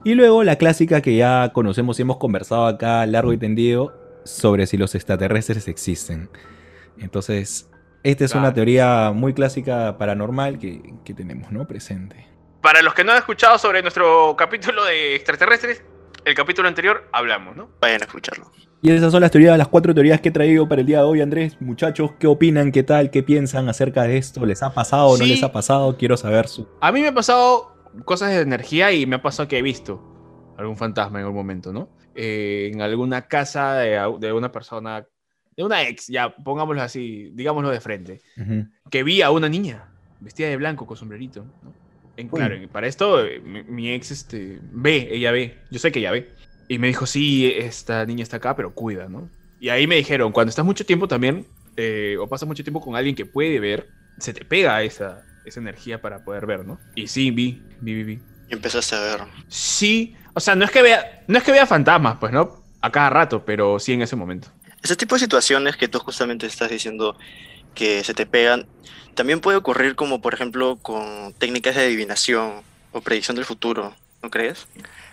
Y 0.04 0.14
luego 0.14 0.44
la 0.44 0.56
clásica 0.56 1.00
que 1.00 1.16
ya 1.16 1.50
conocemos 1.52 1.98
y 1.98 2.02
hemos 2.02 2.18
conversado 2.18 2.66
acá 2.66 3.04
largo 3.06 3.32
y 3.32 3.38
tendido 3.38 3.92
sobre 4.24 4.66
si 4.66 4.76
los 4.76 4.94
extraterrestres 4.94 5.68
existen. 5.68 6.30
Entonces, 6.98 7.68
esta 8.02 8.24
es 8.24 8.34
una 8.34 8.54
teoría 8.54 9.12
muy 9.12 9.34
clásica 9.34 9.98
paranormal 9.98 10.58
que, 10.58 10.94
que 11.04 11.12
tenemos, 11.12 11.50
¿no? 11.50 11.66
Presente. 11.66 12.26
Para 12.62 12.82
los 12.82 12.94
que 12.94 13.04
no 13.04 13.12
han 13.12 13.18
escuchado 13.18 13.58
sobre 13.58 13.82
nuestro 13.82 14.34
capítulo 14.36 14.84
de 14.84 15.16
extraterrestres, 15.16 15.82
el 16.24 16.34
capítulo 16.34 16.68
anterior 16.68 17.08
hablamos, 17.12 17.56
¿no? 17.56 17.68
Vayan 17.80 18.02
a 18.02 18.04
escucharlo. 18.04 18.50
Y 18.82 18.90
esas 18.90 19.10
son 19.10 19.22
las 19.22 19.30
teorías, 19.30 19.56
las 19.56 19.68
cuatro 19.68 19.94
teorías 19.94 20.20
que 20.20 20.28
he 20.28 20.32
traído 20.32 20.68
para 20.68 20.82
el 20.82 20.86
día 20.86 20.98
de 20.98 21.04
hoy, 21.04 21.20
Andrés. 21.20 21.56
Muchachos, 21.60 22.12
¿qué 22.18 22.26
opinan? 22.26 22.70
¿Qué 22.72 22.82
tal? 22.82 23.10
¿Qué 23.10 23.22
piensan 23.22 23.68
acerca 23.68 24.02
de 24.02 24.18
esto? 24.18 24.44
¿Les 24.44 24.62
ha 24.62 24.74
pasado 24.74 25.08
o 25.08 25.18
no 25.18 25.24
les 25.24 25.42
ha 25.42 25.50
pasado? 25.50 25.96
Quiero 25.96 26.16
saber 26.16 26.46
su... 26.46 26.68
A 26.80 26.92
mí 26.92 27.00
me 27.00 27.08
ha 27.08 27.14
pasado 27.14 27.74
cosas 28.04 28.30
de 28.30 28.40
energía 28.40 28.92
y 28.92 29.06
me 29.06 29.16
ha 29.16 29.22
pasado 29.22 29.48
que 29.48 29.58
he 29.58 29.62
visto 29.62 30.54
algún 30.58 30.76
fantasma 30.76 31.18
en 31.18 31.24
algún 31.24 31.38
momento, 31.38 31.72
¿no? 31.72 31.88
Eh, 32.14 32.70
en 32.72 32.80
alguna 32.82 33.22
casa 33.22 33.76
de, 33.76 34.32
una 34.32 34.52
persona, 34.52 35.06
de 35.56 35.64
una 35.64 35.82
ex, 35.82 36.06
ya 36.08 36.34
pongámoslo 36.34 36.82
así, 36.82 37.30
digámoslo 37.34 37.70
de 37.70 37.80
frente, 37.80 38.20
que 38.90 39.02
vi 39.02 39.22
a 39.22 39.30
una 39.30 39.48
niña 39.48 39.88
vestida 40.20 40.48
de 40.48 40.56
blanco 40.56 40.86
con 40.86 40.96
sombrerito, 40.96 41.44
¿no? 41.62 41.74
En, 42.16 42.28
claro, 42.28 42.56
para 42.72 42.86
esto 42.86 43.22
eh, 43.22 43.40
mi, 43.40 43.62
mi 43.64 43.90
ex 43.90 44.10
este, 44.10 44.58
ve, 44.72 45.06
ella 45.10 45.32
ve, 45.32 45.58
yo 45.70 45.78
sé 45.78 45.92
que 45.92 45.98
ella 45.98 46.12
ve. 46.12 46.30
Y 46.68 46.78
me 46.78 46.88
dijo, 46.88 47.06
sí, 47.06 47.52
esta 47.56 48.04
niña 48.06 48.22
está 48.22 48.38
acá, 48.38 48.56
pero 48.56 48.74
cuida, 48.74 49.08
¿no? 49.08 49.30
Y 49.60 49.68
ahí 49.68 49.86
me 49.86 49.96
dijeron, 49.96 50.32
cuando 50.32 50.50
estás 50.50 50.64
mucho 50.64 50.84
tiempo 50.84 51.08
también, 51.08 51.46
eh, 51.76 52.16
o 52.20 52.28
pasas 52.28 52.46
mucho 52.46 52.64
tiempo 52.64 52.80
con 52.80 52.96
alguien 52.96 53.14
que 53.14 53.26
puede 53.26 53.60
ver, 53.60 53.88
se 54.18 54.32
te 54.32 54.44
pega 54.44 54.82
esa, 54.82 55.24
esa 55.44 55.60
energía 55.60 56.00
para 56.00 56.24
poder 56.24 56.46
ver, 56.46 56.66
¿no? 56.66 56.78
Y 56.94 57.06
sí, 57.06 57.30
vi, 57.30 57.62
vi, 57.80 57.94
vi, 57.94 58.04
vi. 58.04 58.18
Y 58.48 58.54
empezaste 58.54 58.96
a 58.96 59.00
ver. 59.00 59.20
Sí, 59.48 60.14
o 60.34 60.40
sea, 60.40 60.54
no 60.54 60.64
es 60.64 60.70
que 60.70 60.82
vea, 60.82 61.24
no 61.26 61.38
es 61.38 61.44
que 61.44 61.52
vea 61.52 61.66
fantasmas, 61.66 62.18
pues, 62.18 62.32
¿no? 62.32 62.62
A 62.80 62.90
cada 62.90 63.10
rato, 63.10 63.44
pero 63.44 63.78
sí 63.78 63.92
en 63.92 64.02
ese 64.02 64.16
momento. 64.16 64.48
Ese 64.82 64.96
tipo 64.96 65.14
de 65.14 65.20
situaciones 65.20 65.76
que 65.76 65.88
tú 65.88 65.98
justamente 65.98 66.46
estás 66.46 66.70
diciendo 66.70 67.16
que 67.74 68.04
se 68.04 68.14
te 68.14 68.26
pegan, 68.26 68.66
también 69.14 69.40
puede 69.40 69.56
ocurrir 69.56 69.96
como 69.96 70.20
por 70.20 70.34
ejemplo 70.34 70.76
con 70.82 71.32
técnicas 71.38 71.74
de 71.74 71.82
adivinación 71.82 72.62
o 72.92 73.00
predicción 73.00 73.36
del 73.36 73.44
futuro, 73.44 73.94
¿no 74.22 74.30
crees? 74.30 74.66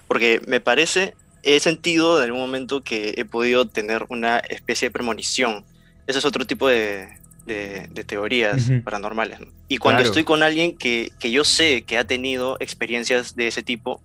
Porque 0.07 0.41
me 0.45 0.59
parece, 0.59 1.15
he 1.43 1.59
sentido 1.59 2.17
en 2.19 2.25
algún 2.25 2.41
momento 2.41 2.83
que 2.83 3.13
he 3.17 3.25
podido 3.25 3.69
tener 3.69 4.05
una 4.09 4.39
especie 4.39 4.87
de 4.89 4.93
premonición. 4.93 5.65
Ese 6.07 6.19
es 6.19 6.25
otro 6.25 6.45
tipo 6.47 6.67
de, 6.67 7.09
de- 7.45 7.87
de 7.91 8.03
teorías 8.05 8.69
Ujú. 8.69 8.83
paranormales. 8.83 9.39
¿no? 9.41 9.47
Y 9.67 9.77
cuando 9.77 9.99
Claro. 9.99 10.09
estoy 10.09 10.23
con 10.23 10.43
alguien 10.43 10.77
que, 10.77 11.11
que 11.19 11.31
yo 11.31 11.43
sé 11.43 11.85
que 11.85 11.97
ha 11.97 12.05
tenido 12.07 12.57
experiencias 12.59 13.35
de 13.35 13.47
ese 13.47 13.63
tipo, 13.63 14.03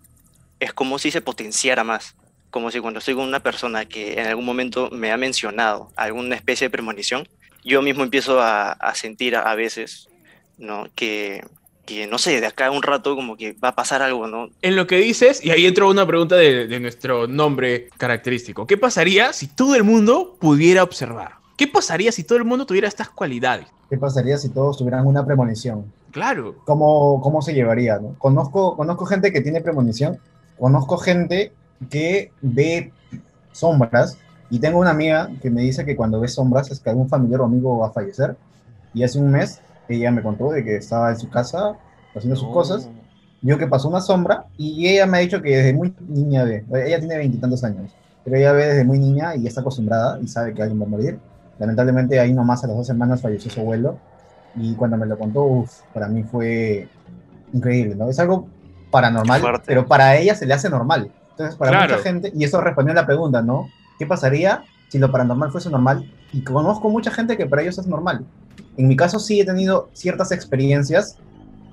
es 0.60 0.72
como 0.72 0.98
si 0.98 1.10
se 1.10 1.20
potenciara 1.22 1.84
más 1.84 2.16
como 2.50 2.70
si 2.70 2.80
cuando 2.80 2.98
estoy 3.00 3.14
con 3.14 3.28
una 3.28 3.40
persona 3.40 3.84
que 3.84 4.14
en 4.14 4.26
algún 4.26 4.46
momento 4.46 4.88
me 4.90 5.12
ha 5.12 5.18
mencionado 5.18 5.92
alguna 5.96 6.34
especie 6.34 6.64
de 6.66 6.70
premonición, 6.70 7.28
yo 7.62 7.82
mismo 7.82 8.04
empiezo 8.04 8.40
a, 8.40 8.72
a 8.72 8.94
sentir 8.94 9.36
a, 9.36 9.42
a 9.42 9.54
veces, 9.54 10.10
¿no? 10.56 10.86
Que, 10.94 11.42
que, 11.88 12.06
no 12.06 12.18
sé, 12.18 12.38
de 12.38 12.46
acá 12.46 12.66
a 12.66 12.70
un 12.70 12.82
rato 12.82 13.16
como 13.16 13.34
que 13.38 13.54
va 13.54 13.68
a 13.68 13.74
pasar 13.74 14.02
algo, 14.02 14.26
¿no? 14.26 14.50
En 14.60 14.76
lo 14.76 14.86
que 14.86 14.96
dices, 14.98 15.42
y 15.42 15.50
ahí 15.50 15.64
entró 15.64 15.88
una 15.88 16.06
pregunta 16.06 16.36
de, 16.36 16.66
de 16.66 16.80
nuestro 16.80 17.26
nombre 17.26 17.88
característico. 17.96 18.66
¿Qué 18.66 18.76
pasaría 18.76 19.32
si 19.32 19.46
todo 19.46 19.74
el 19.74 19.84
mundo 19.84 20.36
pudiera 20.38 20.82
observar? 20.82 21.36
¿Qué 21.56 21.66
pasaría 21.66 22.12
si 22.12 22.24
todo 22.24 22.36
el 22.36 22.44
mundo 22.44 22.66
tuviera 22.66 22.88
estas 22.88 23.08
cualidades? 23.08 23.68
¿Qué 23.88 23.96
pasaría 23.96 24.36
si 24.36 24.50
todos 24.50 24.76
tuvieran 24.76 25.06
una 25.06 25.24
premonición? 25.24 25.90
Claro. 26.10 26.56
¿Cómo, 26.66 27.22
cómo 27.22 27.40
se 27.40 27.54
llevaría? 27.54 27.98
no? 27.98 28.16
Conozco, 28.18 28.76
conozco 28.76 29.06
gente 29.06 29.32
que 29.32 29.40
tiene 29.40 29.62
premonición, 29.62 30.18
conozco 30.58 30.98
gente 30.98 31.52
que 31.88 32.32
ve 32.42 32.92
sombras 33.52 34.18
y 34.50 34.58
tengo 34.58 34.78
una 34.78 34.90
amiga 34.90 35.30
que 35.40 35.48
me 35.48 35.62
dice 35.62 35.86
que 35.86 35.96
cuando 35.96 36.20
ve 36.20 36.28
sombras 36.28 36.70
es 36.70 36.80
que 36.80 36.90
algún 36.90 37.08
familiar 37.08 37.40
o 37.40 37.44
amigo 37.44 37.78
va 37.78 37.88
a 37.88 37.92
fallecer 37.92 38.36
y 38.92 39.04
hace 39.04 39.18
un 39.18 39.30
mes 39.30 39.62
ella 39.88 40.10
me 40.10 40.22
contó 40.22 40.50
de 40.50 40.64
que 40.64 40.76
estaba 40.76 41.10
en 41.10 41.18
su 41.18 41.28
casa 41.28 41.76
haciendo 42.14 42.36
sus 42.36 42.48
cosas, 42.48 42.88
vio 43.40 43.56
que 43.58 43.66
pasó 43.66 43.88
una 43.88 44.00
sombra 44.00 44.46
y 44.56 44.88
ella 44.88 45.06
me 45.06 45.18
ha 45.18 45.20
dicho 45.20 45.40
que 45.40 45.56
desde 45.56 45.72
muy 45.72 45.94
niña 46.08 46.44
ve, 46.44 46.64
ella 46.86 46.98
tiene 46.98 47.16
veintitantos 47.16 47.62
años, 47.64 47.92
pero 48.24 48.36
ella 48.36 48.52
ve 48.52 48.66
desde 48.66 48.84
muy 48.84 48.98
niña 48.98 49.34
y 49.36 49.42
ya 49.42 49.48
está 49.48 49.60
acostumbrada 49.60 50.18
y 50.20 50.26
sabe 50.26 50.54
que 50.54 50.62
alguien 50.62 50.80
va 50.80 50.86
a 50.86 50.88
morir. 50.88 51.18
Lamentablemente 51.58 52.18
ahí 52.20 52.32
nomás 52.32 52.64
a 52.64 52.66
las 52.66 52.76
dos 52.76 52.86
semanas 52.86 53.20
falleció 53.20 53.50
su 53.50 53.60
abuelo 53.60 53.98
y 54.56 54.74
cuando 54.74 54.96
me 54.96 55.06
lo 55.06 55.18
contó, 55.18 55.42
uf, 55.42 55.80
para 55.92 56.08
mí 56.08 56.22
fue 56.24 56.88
increíble, 57.52 57.94
¿no? 57.94 58.08
Es 58.08 58.18
algo 58.18 58.48
paranormal, 58.90 59.42
pero 59.66 59.86
para 59.86 60.16
ella 60.16 60.34
se 60.34 60.46
le 60.46 60.54
hace 60.54 60.68
normal. 60.68 61.10
Entonces, 61.30 61.56
para 61.56 61.70
Claro. 61.70 61.92
mucha 61.94 62.02
gente, 62.02 62.32
y 62.34 62.44
eso 62.44 62.60
respondió 62.60 62.92
a 62.92 62.96
la 62.96 63.06
pregunta, 63.06 63.42
¿no? 63.42 63.68
¿Qué 63.98 64.06
pasaría 64.06 64.64
si 64.88 64.98
lo 64.98 65.12
paranormal 65.12 65.52
fuese 65.52 65.70
normal? 65.70 66.10
Y 66.32 66.42
conozco 66.42 66.88
mucha 66.88 67.10
gente 67.10 67.36
que 67.36 67.46
para 67.46 67.62
ellos 67.62 67.78
es 67.78 67.86
normal. 67.86 68.24
En 68.76 68.88
mi 68.88 68.96
caso 68.96 69.18
sí 69.18 69.40
he 69.40 69.44
tenido 69.44 69.90
ciertas 69.92 70.32
experiencias, 70.32 71.18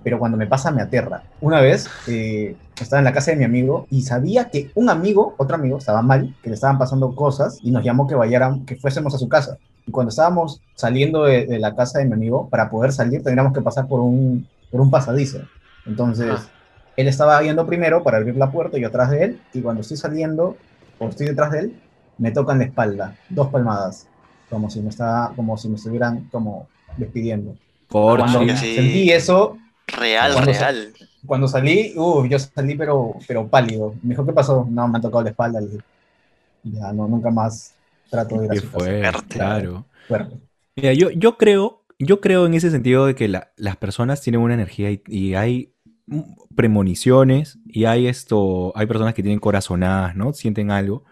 pero 0.03 0.19
cuando 0.19 0.37
me 0.37 0.47
pasa 0.47 0.71
me 0.71 0.81
aterra. 0.81 1.23
Una 1.41 1.61
vez 1.61 1.87
eh, 2.07 2.55
estaba 2.79 2.99
en 2.99 3.05
la 3.05 3.13
casa 3.13 3.31
de 3.31 3.37
mi 3.37 3.43
amigo 3.43 3.87
y 3.89 4.03
sabía 4.03 4.49
que 4.49 4.69
un 4.75 4.89
amigo, 4.89 5.33
otro 5.37 5.55
amigo, 5.55 5.77
estaba 5.77 6.01
mal, 6.01 6.35
que 6.43 6.49
le 6.49 6.55
estaban 6.55 6.77
pasando 6.77 7.15
cosas 7.15 7.59
y 7.63 7.71
nos 7.71 7.83
llamó 7.83 8.07
que 8.07 8.15
vayaran, 8.15 8.65
que 8.65 8.75
fuésemos 8.75 9.15
a 9.15 9.17
su 9.17 9.27
casa. 9.27 9.57
Y 9.87 9.91
cuando 9.91 10.09
estábamos 10.09 10.61
saliendo 10.75 11.23
de, 11.23 11.45
de 11.45 11.59
la 11.59 11.75
casa 11.75 11.99
de 11.99 12.05
mi 12.05 12.13
amigo, 12.13 12.49
para 12.49 12.69
poder 12.69 12.91
salir 12.91 13.23
tendríamos 13.23 13.53
que 13.53 13.61
pasar 13.61 13.87
por 13.87 13.99
un, 13.99 14.47
por 14.71 14.81
un 14.81 14.91
pasadizo. 14.91 15.39
Entonces, 15.85 16.29
Ajá. 16.29 16.49
él 16.97 17.07
estaba 17.07 17.41
yendo 17.41 17.65
primero 17.65 18.03
para 18.03 18.17
abrir 18.17 18.35
la 18.35 18.51
puerta 18.51 18.77
y 18.77 18.81
yo 18.81 18.87
atrás 18.87 19.09
de 19.11 19.23
él, 19.23 19.41
y 19.53 19.61
cuando 19.61 19.81
estoy 19.81 19.97
saliendo, 19.97 20.57
o 20.99 21.07
estoy 21.07 21.27
detrás 21.27 21.51
de 21.51 21.59
él, 21.59 21.81
me 22.17 22.31
tocan 22.31 22.59
la 22.59 22.65
espalda, 22.65 23.15
dos 23.29 23.47
palmadas, 23.49 24.07
como 24.49 24.69
si 24.69 24.81
me, 24.81 24.89
estaba, 24.89 25.33
como 25.35 25.57
si 25.57 25.67
me 25.67 25.75
estuvieran 25.75 26.29
como 26.31 26.67
despidiendo. 26.97 27.55
Por 27.87 28.19
Cuando 28.19 28.39
sí, 28.57 28.75
sentí 28.75 29.11
eso, 29.11 29.57
Real, 29.87 30.33
Cuando 30.33 30.51
real. 30.51 30.93
cuando 31.25 31.47
salí, 31.47 31.93
uh, 31.95 32.25
yo 32.25 32.39
salí 32.39 32.75
pero, 32.75 33.15
pero 33.27 33.47
pálido. 33.47 33.93
Me 34.01 34.09
dijo, 34.09 34.25
¿qué 34.25 34.33
pasó? 34.33 34.67
No, 34.69 34.87
me 34.87 34.97
han 34.97 35.01
tocado 35.01 35.23
la 35.23 35.29
espalda. 35.29 35.61
Le 35.61 35.67
dije, 35.67 35.83
ya, 36.63 36.91
no, 36.93 37.07
nunca 37.07 37.29
más 37.31 37.73
trato 38.09 38.39
de 38.39 38.45
ir 38.45 38.51
a 38.51 38.53
¿Qué 38.55 38.59
su 38.61 38.67
casa. 38.71 38.77
fue? 38.79 39.01
Fuerte. 39.01 39.35
Claro. 39.35 39.85
Fuerte. 40.07 40.35
Mira, 40.75 40.93
yo, 40.93 41.09
yo 41.11 41.37
creo, 41.37 41.83
yo 41.99 42.19
creo 42.19 42.45
en 42.45 42.53
ese 42.55 42.71
sentido 42.71 43.05
de 43.05 43.15
que 43.15 43.27
la- 43.27 43.51
las 43.57 43.77
personas 43.77 44.21
tienen 44.21 44.41
una 44.41 44.55
energía 44.55 44.91
y, 44.91 45.01
y 45.07 45.35
hay 45.35 45.71
premoniciones 46.55 47.59
y 47.65 47.85
hay 47.85 48.07
esto, 48.07 48.71
hay 48.75 48.85
personas 48.87 49.13
que 49.13 49.23
tienen 49.23 49.39
corazonadas, 49.39 50.15
¿no? 50.15 50.33
Sienten 50.33 50.71
algo. 50.71 51.03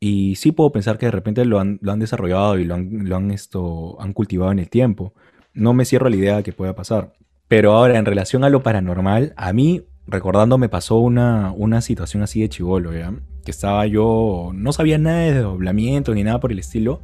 Y 0.00 0.36
sí 0.36 0.50
puedo 0.52 0.72
pensar 0.72 0.96
que 0.96 1.06
de 1.06 1.12
repente 1.12 1.44
lo 1.44 1.60
han, 1.60 1.78
lo 1.82 1.92
han 1.92 1.98
desarrollado 1.98 2.58
y 2.58 2.64
lo 2.64 2.74
han, 2.74 3.06
lo 3.06 3.16
han, 3.16 3.30
esto, 3.30 4.00
han 4.00 4.14
cultivado 4.14 4.50
en 4.50 4.58
el 4.58 4.70
tiempo. 4.70 5.12
No 5.52 5.74
me 5.74 5.84
cierro 5.84 6.08
la 6.08 6.16
idea 6.16 6.36
de 6.38 6.42
que 6.42 6.54
pueda 6.54 6.74
pasar. 6.74 7.12
Pero 7.48 7.72
ahora, 7.72 7.98
en 7.98 8.06
relación 8.06 8.42
a 8.42 8.48
lo 8.48 8.62
paranormal, 8.62 9.34
a 9.36 9.52
mí, 9.52 9.82
recordando, 10.06 10.56
me 10.56 10.70
pasó 10.70 10.98
una, 10.98 11.52
una 11.52 11.82
situación 11.82 12.22
así 12.22 12.40
de 12.40 12.48
chivolo, 12.48 12.94
¿ya? 12.94 13.12
Que 13.44 13.50
estaba 13.50 13.86
yo, 13.86 14.52
no 14.54 14.72
sabía 14.72 14.96
nada 14.96 15.18
de 15.18 15.34
desdoblamiento 15.34 16.14
ni 16.14 16.24
nada 16.24 16.40
por 16.40 16.52
el 16.52 16.60
estilo. 16.60 17.02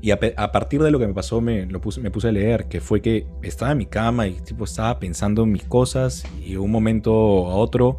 Y 0.00 0.10
a, 0.10 0.18
partir 0.18 0.82
de 0.82 0.90
lo 0.90 0.98
que 0.98 1.06
me 1.06 1.14
pasó, 1.14 1.40
me, 1.40 1.66
lo 1.66 1.80
puse, 1.80 2.00
me 2.00 2.10
puse 2.10 2.28
a 2.28 2.32
leer, 2.32 2.66
que 2.66 2.80
fue 2.80 3.00
que 3.00 3.26
estaba 3.42 3.72
en 3.72 3.78
mi 3.78 3.86
cama 3.86 4.26
y 4.26 4.32
tipo 4.40 4.64
estaba 4.64 4.98
pensando 4.98 5.44
en 5.44 5.52
mis 5.52 5.62
cosas 5.64 6.24
y 6.44 6.56
un 6.56 6.72
momento 6.72 7.12
a 7.12 7.54
otro 7.54 7.98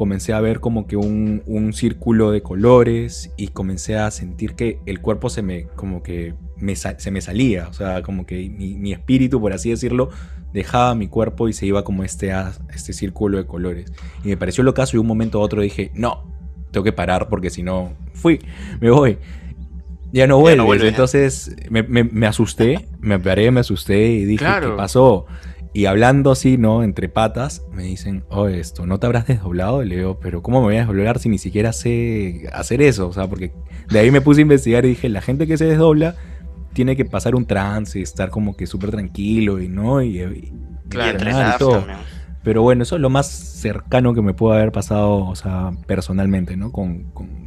comencé 0.00 0.32
a 0.32 0.40
ver 0.40 0.60
como 0.60 0.86
que 0.86 0.96
un, 0.96 1.42
un 1.44 1.74
círculo 1.74 2.30
de 2.30 2.40
colores 2.40 3.30
y 3.36 3.48
comencé 3.48 3.98
a 3.98 4.10
sentir 4.10 4.54
que 4.54 4.78
el 4.86 5.02
cuerpo 5.02 5.28
se 5.28 5.42
me, 5.42 5.64
como 5.76 6.02
que 6.02 6.32
me, 6.56 6.74
se 6.74 7.10
me 7.10 7.20
salía, 7.20 7.68
o 7.68 7.74
sea, 7.74 8.00
como 8.00 8.24
que 8.24 8.48
mi, 8.48 8.76
mi 8.78 8.92
espíritu, 8.92 9.42
por 9.42 9.52
así 9.52 9.68
decirlo, 9.68 10.08
dejaba 10.54 10.94
mi 10.94 11.06
cuerpo 11.06 11.50
y 11.50 11.52
se 11.52 11.66
iba 11.66 11.84
como 11.84 12.02
este, 12.02 12.32
a 12.32 12.52
este 12.74 12.94
círculo 12.94 13.36
de 13.36 13.44
colores. 13.46 13.92
Y 14.24 14.28
me 14.28 14.38
pareció 14.38 14.64
lo 14.64 14.72
caso 14.72 14.92
y 14.92 14.96
de 14.96 15.00
un 15.00 15.06
momento 15.06 15.38
a 15.38 15.42
otro 15.42 15.60
dije, 15.60 15.90
no, 15.94 16.24
tengo 16.70 16.82
que 16.82 16.92
parar 16.92 17.28
porque 17.28 17.50
si 17.50 17.62
no, 17.62 17.92
fui, 18.14 18.40
me 18.80 18.88
voy. 18.90 19.18
Ya 20.12 20.26
no 20.26 20.38
vuelves. 20.40 20.64
vuelves. 20.64 20.88
Entonces 20.88 21.54
me, 21.68 21.82
me- 21.82 22.04
me 22.04 22.26
asusté, 22.26 22.88
me 23.00 23.18
paré, 23.18 23.50
me 23.50 23.60
asusté 23.60 24.06
y 24.12 24.24
dije, 24.24 24.38
Claro. 24.46 24.70
¿qué 24.70 24.76
pasó? 24.78 25.26
Y 25.72 25.86
hablando 25.86 26.32
así, 26.32 26.58
¿no? 26.58 26.82
Entre 26.82 27.08
patas, 27.08 27.62
me 27.72 27.84
dicen, 27.84 28.24
oh, 28.28 28.48
esto, 28.48 28.86
¿no 28.86 28.98
te 28.98 29.06
habrás 29.06 29.26
desdoblado? 29.28 29.84
Y 29.84 29.88
le 29.88 29.96
digo, 29.98 30.18
pero 30.20 30.42
¿cómo 30.42 30.58
me 30.60 30.66
voy 30.66 30.76
a 30.76 30.80
desdoblar 30.80 31.18
si 31.20 31.28
ni 31.28 31.38
siquiera 31.38 31.72
sé 31.72 32.48
hacer 32.52 32.82
eso? 32.82 33.08
O 33.08 33.12
sea, 33.12 33.28
porque 33.28 33.52
de 33.88 33.98
ahí 34.00 34.10
me 34.10 34.20
puse 34.20 34.40
a 34.40 34.42
investigar 34.42 34.84
y 34.84 34.88
dije, 34.90 35.08
la 35.08 35.20
gente 35.22 35.46
que 35.46 35.56
se 35.56 35.66
desdobla 35.66 36.16
tiene 36.72 36.96
que 36.96 37.04
pasar 37.04 37.34
un 37.36 37.46
trance, 37.46 38.00
estar 38.00 38.30
como 38.30 38.56
que 38.56 38.66
súper 38.66 38.90
tranquilo 38.90 39.60
y 39.60 39.68
no, 39.68 40.02
y, 40.02 40.20
y- 40.20 40.52
Claro. 40.88 41.18
y 41.24 41.30
y 41.54 41.58
todo. 41.58 41.84
Pero 42.42 42.62
bueno, 42.62 42.82
eso 42.82 42.96
es 42.96 43.02
lo 43.02 43.10
más 43.10 43.26
cercano 43.28 44.14
que 44.14 44.22
me 44.22 44.34
pudo 44.34 44.54
haber 44.54 44.72
pasado, 44.72 45.16
o 45.26 45.36
sea, 45.36 45.70
personalmente, 45.86 46.56
¿no? 46.56 46.72
Con, 46.72 47.04
con. 47.12 47.46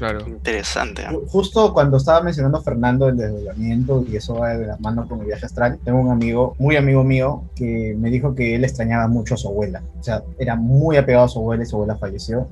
Claro. 0.00 0.26
Interesante. 0.26 1.02
¿eh? 1.02 1.08
Ju- 1.10 1.28
Justo 1.28 1.74
cuando 1.74 1.98
estaba 1.98 2.22
mencionando 2.22 2.60
Fernando 2.62 3.06
el 3.08 3.18
desdoblamiento 3.18 4.02
y 4.10 4.16
eso 4.16 4.34
va 4.34 4.54
de 4.56 4.66
la 4.66 4.76
mano 4.78 5.06
con 5.06 5.20
el 5.20 5.26
viaje 5.26 5.44
astral, 5.44 5.78
tengo 5.84 6.00
un 6.00 6.10
amigo, 6.10 6.54
muy 6.58 6.76
amigo 6.76 7.04
mío, 7.04 7.42
que 7.54 7.94
me 7.98 8.08
dijo 8.08 8.34
que 8.34 8.54
él 8.56 8.64
extrañaba 8.64 9.08
mucho 9.08 9.34
a 9.34 9.36
su 9.36 9.48
abuela. 9.48 9.82
O 10.00 10.02
sea, 10.02 10.22
era 10.38 10.56
muy 10.56 10.96
apegado 10.96 11.26
a 11.26 11.28
su 11.28 11.38
abuela 11.40 11.62
y 11.62 11.66
su 11.66 11.76
abuela 11.76 11.96
falleció. 11.96 12.48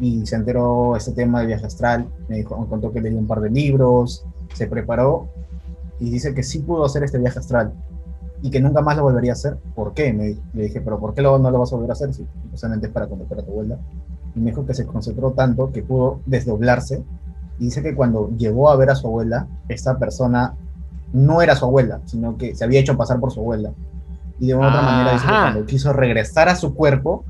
y 0.00 0.26
se 0.26 0.36
enteró 0.36 0.94
este 0.96 1.12
tema 1.12 1.40
de 1.40 1.46
viaje 1.46 1.64
astral, 1.66 2.06
me, 2.28 2.36
dijo, 2.36 2.58
me 2.60 2.66
contó 2.66 2.92
que 2.92 3.00
leyó 3.00 3.16
un 3.16 3.26
par 3.28 3.40
de 3.40 3.48
libros, 3.48 4.24
se 4.52 4.66
preparó 4.66 5.28
y 6.00 6.10
dice 6.10 6.34
que 6.34 6.42
sí 6.42 6.58
pudo 6.58 6.84
hacer 6.84 7.02
este 7.04 7.16
viaje 7.18 7.38
astral 7.38 7.72
y 8.42 8.50
que 8.50 8.60
nunca 8.60 8.82
más 8.82 8.96
lo 8.96 9.04
volvería 9.04 9.32
a 9.32 9.34
hacer. 9.34 9.56
¿Por 9.74 9.94
qué? 9.94 10.12
Me, 10.12 10.36
le 10.52 10.62
dije, 10.64 10.80
pero 10.82 10.98
¿por 10.98 11.14
qué 11.14 11.22
lo, 11.22 11.38
no 11.38 11.50
lo 11.50 11.60
vas 11.60 11.72
a 11.72 11.76
volver 11.76 11.90
a 11.90 11.94
hacer? 11.94 12.12
Si 12.12 12.26
justamente 12.50 12.88
es 12.88 12.92
para 12.92 13.06
contactar 13.06 13.38
a 13.38 13.42
tu 13.42 13.52
abuela. 13.52 13.78
Y 14.34 14.40
me 14.40 14.50
dijo 14.50 14.66
que 14.66 14.74
se 14.74 14.86
concentró 14.86 15.32
tanto 15.32 15.70
que 15.70 15.82
pudo 15.82 16.20
desdoblarse 16.26 17.02
y 17.58 17.64
dice 17.66 17.82
que 17.82 17.94
cuando 17.94 18.30
llegó 18.36 18.70
a 18.70 18.76
ver 18.76 18.90
a 18.90 18.96
su 18.96 19.06
abuela, 19.06 19.46
esta 19.68 19.98
persona 19.98 20.54
no 21.12 21.40
era 21.40 21.54
su 21.54 21.64
abuela, 21.64 22.00
sino 22.06 22.36
que 22.36 22.54
se 22.54 22.64
había 22.64 22.80
hecho 22.80 22.96
pasar 22.96 23.20
por 23.20 23.32
su 23.32 23.40
abuela. 23.40 23.70
Y 24.40 24.48
de 24.48 24.54
una 24.54 24.68
otra 24.68 24.82
manera 24.82 25.12
dice 25.12 25.26
que 25.26 25.32
cuando 25.32 25.66
quiso 25.66 25.92
regresar 25.92 26.48
a 26.48 26.56
su 26.56 26.74
cuerpo, 26.74 27.24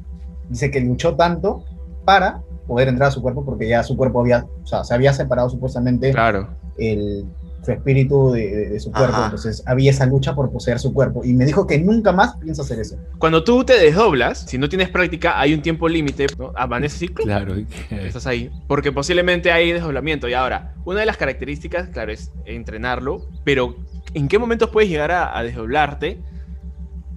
dice 0.49 0.71
que 0.71 0.81
luchó 0.81 1.17
tanto 1.17 1.65
para 2.05 2.41
poder 2.67 2.89
entrar 2.89 3.09
a 3.09 3.13
su 3.13 3.21
cuerpo 3.21 3.45
porque 3.45 3.69
ya 3.69 3.83
su 3.83 3.97
cuerpo 3.97 4.21
había, 4.21 4.47
o 4.63 4.67
sea, 4.67 4.85
se 4.85 4.95
había 4.95 5.13
separado 5.13 5.51
supuestamente 5.51 6.13
Claro. 6.13 6.49
el, 6.79 7.27
su 7.65 7.73
espíritu 7.73 8.31
de, 8.33 8.41
de- 8.55 8.69
de 8.71 8.81
su 8.81 8.91
cuerpo. 8.93 9.15
Ajá. 9.15 9.25
Entonces 9.27 9.63
había 9.67 9.91
esa 9.91 10.07
lucha 10.07 10.35
por 10.35 10.51
poseer 10.53 10.79
su 10.79 10.93
cuerpo. 10.93 11.25
Y 11.25 11.33
me 11.33 11.45
dijo 11.47 11.67
que 11.67 11.79
nunca 11.79 12.13
más 12.13 12.37
piensa 12.37 12.63
hacer 12.63 12.79
eso. 12.81 12.97
Cuando 13.19 13.43
tú 13.45 13.65
te 13.65 13.79
desdoblas, 13.79 14.39
si 14.47 14.59
no 14.59 14.69
tienes 14.69 14.89
práctica, 14.91 15.41
hay 15.41 15.55
un 15.55 15.63
tiempo 15.63 15.89
límite, 15.89 16.27
¿no? 16.39 16.53
Amaneces 16.57 17.03
y 17.03 17.09
¡clup! 17.09 17.27
Claro. 17.27 17.55
estás 17.91 18.27
ahí. 18.27 18.51
Porque 18.69 18.93
posiblemente 18.93 19.51
hay 19.53 19.73
desdoblamiento. 19.73 20.29
Y 20.29 20.35
ahora, 20.35 20.75
una 20.85 21.01
de 21.01 21.07
las 21.07 21.17
características, 21.17 21.89
claro, 21.89 22.13
es 22.13 22.31
entrenarlo, 22.45 23.27
pero 23.45 23.77
¿en 24.13 24.29
qué 24.29 24.39
momentos 24.39 24.71
puedes 24.71 24.91
llegar 24.91 25.11
a, 25.11 25.37
a 25.37 25.43
desdoblarte? 25.43 26.21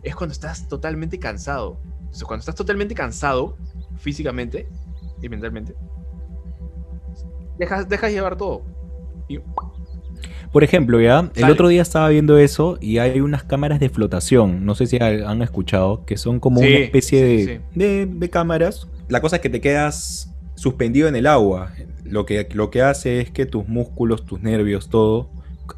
Es 0.03 0.15
cuando 0.15 0.31
estás 0.33 0.67
totalmente 0.67 1.19
cansado. 1.19 1.77
Entonces, 1.99 2.23
cuando 2.23 2.39
estás 2.41 2.55
totalmente 2.55 2.95
cansado, 2.95 3.57
físicamente 3.97 4.67
y 5.21 5.27
mentalmente, 5.27 5.75
dejas, 7.57 7.89
dejas 7.89 8.11
llevar 8.11 8.37
todo. 8.37 8.61
Y- 9.27 9.39
Por 10.57 10.63
ejemplo, 10.63 10.99
ya, 10.99 11.19
el 11.35 11.41
Dale. 11.41 11.53
otro 11.53 11.67
día 11.67 11.83
estaba 11.83 12.09
viendo 12.09 12.39
eso 12.39 12.79
y 12.81 12.97
hay 12.97 13.19
unas 13.19 13.43
cámaras 13.43 13.79
de 13.79 13.89
flotación, 13.91 14.65
no 14.65 14.73
sé 14.73 14.87
si 14.87 14.97
ha- 14.97 15.29
han 15.29 15.43
escuchado, 15.43 16.03
que 16.03 16.17
son 16.17 16.39
como 16.39 16.61
Sí, 16.61 16.65
una 16.67 16.77
especie 16.79 17.19
sí, 17.19 17.45
de, 17.45 17.53
sí. 17.57 17.61
de- 17.79 18.05
de 18.07 18.29
cámaras. 18.31 18.87
La 19.07 19.21
cosa 19.21 19.35
es 19.35 19.43
que 19.43 19.51
te 19.51 19.61
quedas 19.61 20.33
suspendido 20.55 21.07
en 21.07 21.15
el 21.15 21.27
agua. 21.27 21.73
Lo 22.03 22.25
que, 22.25 22.47
lo 22.53 22.71
que 22.71 22.81
hace 22.81 23.21
es 23.21 23.29
que 23.29 23.45
tus 23.45 23.67
músculos, 23.67 24.25
tus 24.25 24.41
nervios, 24.41 24.89
todo, 24.89 25.29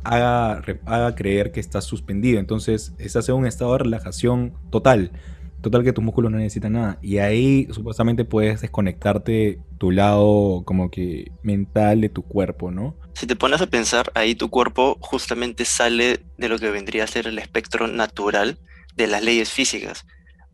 haga, 0.05 0.61
haga 0.85 1.13
creer 1.15 1.51
que 1.51 1.59
estás 1.59 1.83
suspendido. 1.83 2.39
Entonces, 2.39 2.93
estás 2.99 3.27
en 3.27 3.35
un 3.35 3.47
estado 3.47 3.73
de 3.73 3.79
relajación 3.79 4.53
total. 4.69 5.11
Total 5.61 5.83
que 5.83 5.93
tus 5.93 6.03
músculos 6.03 6.31
no 6.31 6.37
necesitan 6.37 6.73
nada. 6.73 6.99
Y 7.01 7.17
ahí 7.17 7.67
supuestamente 7.71 8.25
puedes 8.25 8.61
desconectarte 8.61 9.59
tu 9.77 9.91
lado 9.91 10.63
como 10.65 10.89
que 10.89 11.31
mental 11.43 12.01
de 12.01 12.09
tu 12.09 12.23
cuerpo, 12.23 12.71
¿no? 12.71 12.95
Si 13.15 13.27
te 13.27 13.35
pones 13.35 13.61
a 13.61 13.67
pensar, 13.67 14.11
ahí 14.15 14.35
tu 14.35 14.49
cuerpo 14.49 14.97
justamente 15.01 15.65
sale 15.65 16.21
de 16.37 16.49
lo 16.49 16.57
que 16.57 16.71
vendría 16.71 17.03
a 17.03 17.07
ser 17.07 17.27
el 17.27 17.37
espectro 17.39 17.87
natural 17.87 18.57
de 18.95 19.07
las 19.07 19.23
leyes 19.23 19.51
físicas, 19.51 20.05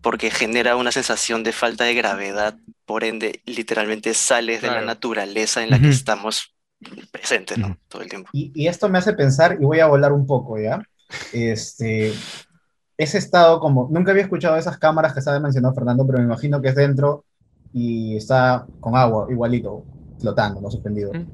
porque 0.02 0.32
genera 0.32 0.76
una 0.76 0.92
sensación 0.92 1.44
de 1.44 1.52
falta 1.52 1.84
de 1.84 1.94
gravedad, 1.94 2.56
por 2.86 3.04
ende, 3.04 3.42
literalmente 3.46 4.14
sales 4.14 4.62
de 4.62 4.68
la 4.68 4.74
Claro. 4.74 4.88
naturaleza 4.88 5.64
en 5.64 5.70
la 5.70 5.78
que 5.80 5.86
Ujú. 5.86 5.94
estamos 5.94 6.56
presentes, 7.12 7.60
¿no? 7.60 7.68
Ujú. 7.68 7.78
Todo 7.88 8.02
el 8.02 8.10
tiempo. 8.10 8.30
Y, 8.34 8.52
y 8.56 8.68
esto 8.68 8.90
me 8.90 8.98
hace 8.98 9.14
pensar, 9.14 9.58
y 9.60 9.66
voy 9.66 9.80
a 9.80 9.88
volar 9.88 10.12
un 10.14 10.26
poco, 10.26 10.60
¿ya? 10.60 10.82
Este, 11.32 12.14
ese 12.98 13.18
estado 13.18 13.60
como, 13.60 13.88
nunca 13.92 14.12
había 14.12 14.24
escuchado 14.24 14.56
esas 14.58 14.78
cámaras 14.78 15.14
que 15.14 15.20
estaba 15.20 15.40
mencionando 15.40 15.76
Fernando, 15.76 16.06
pero 16.06 16.20
me 16.20 16.26
imagino 16.26 16.62
que 16.62 16.70
es 16.70 16.76
dentro 16.76 17.24
y 17.74 18.16
está 18.16 18.66
con 18.80 18.96
agua, 18.96 19.28
igualito, 19.30 19.84
flotando, 20.20 20.62
no 20.62 20.72
suspendido. 20.72 21.12
Mm. 21.14 21.26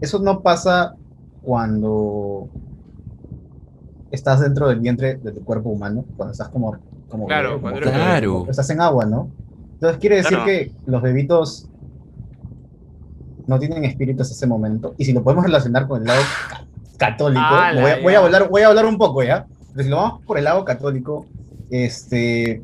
Eso 0.00 0.18
no 0.18 0.40
pasa 0.42 0.94
cuando 1.42 2.48
estás 4.10 4.40
dentro 4.40 4.68
del 4.68 4.80
vientre 4.80 5.16
de 5.16 5.32
tu 5.32 5.44
cuerpo 5.44 5.68
humano, 5.70 6.04
cuando 6.16 6.32
estás 6.32 6.48
como... 6.48 6.76
como 7.08 7.26
Claro, 7.26 7.50
bebé, 7.50 7.60
cuando 7.60 7.80
como 7.80 7.92
bebé. 7.96 8.26
como- 8.26 8.50
estás 8.50 8.70
en 8.70 8.80
agua, 8.80 9.04
¿no? 9.06 9.30
Entonces 9.74 9.98
quiere 10.00 10.16
decir 10.16 10.30
Claro. 10.36 10.44
que 10.46 10.72
los 10.86 11.02
bebitos 11.02 11.66
no 13.46 13.58
tienen 13.58 13.84
espíritu 13.84 14.22
hasta 14.22 14.34
ese 14.34 14.46
momento. 14.46 14.94
Y 14.98 15.04
si 15.04 15.12
lo 15.12 15.22
podemos 15.22 15.44
relacionar 15.44 15.86
con 15.86 16.00
el 16.00 16.06
lado 16.08 16.20
ca- 16.50 16.64
católico, 16.98 17.40
me 17.74 17.80
voy, 17.82 17.90
a, 17.90 18.00
voy 18.02 18.12
a 18.14 18.18
ya. 18.20 18.24
hablar, 18.24 18.48
voy 18.50 18.62
a 18.62 18.66
hablar 18.68 18.86
un 18.86 18.98
poco, 18.98 19.22
¿ya? 19.22 19.46
Si 19.84 19.88
lo 19.88 19.96
vamos 19.96 20.22
por 20.26 20.38
el 20.38 20.44
lado 20.44 20.64
católico, 20.64 21.26
este, 21.70 22.62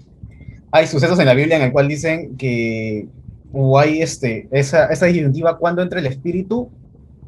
hay 0.70 0.87
sucesos 0.87 1.18
en 1.20 1.27
la 1.27 1.35
Biblia 1.35 1.57
en 1.57 1.62
el 1.64 1.72
cual 1.72 1.88
dicen 1.88 2.37
que 2.37 3.09
o 3.53 3.79
hay 3.79 4.03
este, 4.03 4.48
esa, 4.50 4.87
esa 4.87 5.07
disyuntiva 5.07 5.59
cuando 5.59 5.83
entra 5.83 6.00
el 6.00 6.07
espíritu 6.07 6.70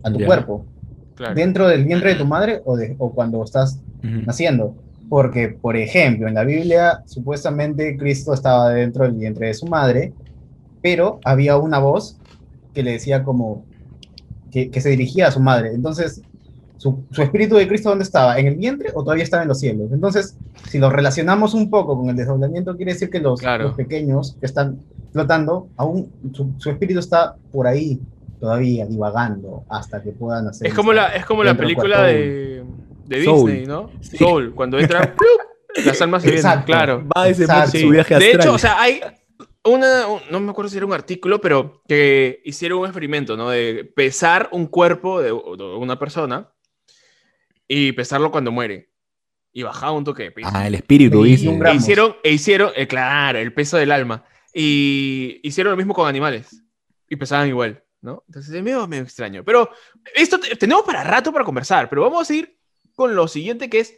a 0.03 0.11
tu 0.12 0.18
Ya. 0.18 0.27
cuerpo, 0.27 0.66
Claro. 1.14 1.35
dentro 1.35 1.68
del 1.68 1.85
vientre 1.85 2.11
de 2.11 2.16
tu 2.16 2.27
madre 2.27 2.62
o, 2.64 2.77
de, 2.77 2.94
o 2.99 3.14
cuando 3.14 3.42
estás 3.44 3.81
Ujú. 4.03 4.22
naciendo. 4.27 4.77
Porque, 5.09 5.49
por 5.49 5.77
ejemplo, 5.77 6.27
en 6.29 6.35
la 6.35 6.44
Biblia 6.44 7.03
supuestamente 7.07 7.96
Cristo 7.96 8.35
estaba 8.35 8.70
dentro 8.70 9.05
del 9.05 9.14
vientre 9.14 9.49
de 9.49 9.55
su 9.55 9.66
madre, 9.66 10.14
pero 10.83 11.20
había 11.25 11.57
una 11.57 11.79
voz 11.79 12.20
que 12.75 12.83
le 12.83 12.92
decía 12.92 13.22
como 13.25 13.66
que, 14.51 14.70
que 14.70 14.81
se 14.81 14.90
dirigía 14.90 15.29
a 15.29 15.33
su 15.33 15.40
madre. 15.40 15.70
Entonces, 15.75 16.22
su, 16.77 17.05
su 17.11 17.23
espíritu 17.23 17.57
de 17.57 17.67
Cristo, 17.67 17.89
¿dónde 17.89 18.05
estaba? 18.05 18.39
¿En 18.39 18.47
el 18.47 18.57
vientre 18.57 18.91
o 18.95 19.03
todavía 19.03 19.25
estaba 19.25 19.43
en 19.43 19.49
los 19.49 19.59
cielos? 19.61 19.91
Entonces, 19.93 20.37
si 20.69 20.79
lo 20.79 20.91
relacionamos 20.91 21.55
un 21.55 21.71
poco 21.71 21.97
con 21.99 22.11
el 22.11 22.17
desdoblamiento, 22.17 22.77
quiere 22.77 22.93
decir 22.93 23.09
que 23.11 23.21
los, 23.21 23.41
Claro. 23.41 23.65
los 23.65 23.75
pequeños 23.75 24.37
que 24.41 24.47
están 24.47 24.79
flotando, 25.12 25.69
aún 25.77 26.12
su, 26.35 26.53
su 26.59 26.71
espíritu 26.71 27.01
está 27.01 27.37
por 27.53 27.67
ahí 27.67 27.99
todavía 28.41 28.85
divagando 28.87 29.65
hasta 29.71 30.03
que 30.03 30.11
puedan 30.12 30.47
hacer 30.49 30.67
Es 30.69 30.75
como 30.75 30.93
la, 30.93 31.07
es 31.09 31.25
como 31.25 31.43
la 31.43 31.57
película 31.57 32.03
de, 32.03 32.62
de 33.07 33.25
Soul. 33.25 33.51
Disney, 33.51 33.67
¿no? 33.67 33.91
Sí. 34.01 34.19
Soul, 34.19 34.55
cuando 34.55 34.79
entra, 34.79 35.01
¡plup! 35.17 35.85
las 35.87 36.01
almas 36.03 36.23
se 36.23 36.31
vienen, 36.33 36.62
claro. 36.67 37.05
Va 37.17 37.29
ese 37.29 37.45
Exacto. 37.45 37.79
su 37.79 37.89
viaje 37.89 38.15
De 38.19 38.25
astral. 38.27 38.41
hecho, 38.43 38.53
o 38.55 38.59
sea, 38.59 38.81
hay 38.81 39.01
una, 39.65 40.07
un- 40.07 40.21
no 40.31 40.41
me 40.41 40.51
acuerdo 40.51 40.69
si 40.71 40.77
era 40.77 40.87
un 40.87 40.93
artículo, 40.93 41.41
pero 41.41 41.83
que 41.89 42.41
hicieron 42.45 42.79
un 42.81 42.85
experimento, 42.87 43.37
¿no? 43.37 43.49
De 43.51 43.91
pesar 43.97 44.49
un 44.53 44.67
cuerpo 44.67 45.21
de, 45.21 45.29
de 45.29 45.65
una 45.79 45.99
persona 45.99 46.49
y 47.69 47.93
pesarlo 47.93 48.31
cuando 48.31 48.51
muere. 48.53 48.91
Y 49.53 49.63
bajaba 49.63 49.93
un 49.93 50.05
toque 50.05 50.25
de 50.25 50.31
peso. 50.33 50.49
ah, 50.53 50.67
el 50.67 50.75
espíritu, 50.75 51.25
Y 51.25 51.31
dice. 51.31 51.49
E 51.49 51.75
hicieron, 51.75 52.17
e 52.23 52.33
hicieron, 52.33 52.73
eh, 52.77 52.87
claro, 52.87 53.39
el 53.39 53.53
peso 53.55 53.77
del 53.79 53.91
alma. 53.91 54.25
Y 54.53 55.41
hicieron 55.43 55.71
lo 55.71 55.77
mismo 55.77 55.95
con 55.95 56.09
animales. 56.09 56.63
Y 57.09 57.17
pesaban 57.17 57.49
igual, 57.49 57.83
¿no? 58.03 58.23
Entonces 58.27 58.53
es 58.55 58.63
medio, 58.63 58.87
medio 58.87 59.03
extraño. 59.05 59.45
Pero 59.45 59.71
esto 60.15 60.39
te- 60.41 60.57
tenemos 60.57 60.85
para 60.85 61.05
rato 61.05 61.33
para 61.33 61.45
conversar, 61.45 61.89
pero 61.89 62.03
vamos 62.03 62.29
a 62.29 62.35
ir 62.35 62.59
con 62.95 63.15
lo 63.15 63.29
siguiente 63.29 63.71
que 63.71 63.81
es, 63.81 63.95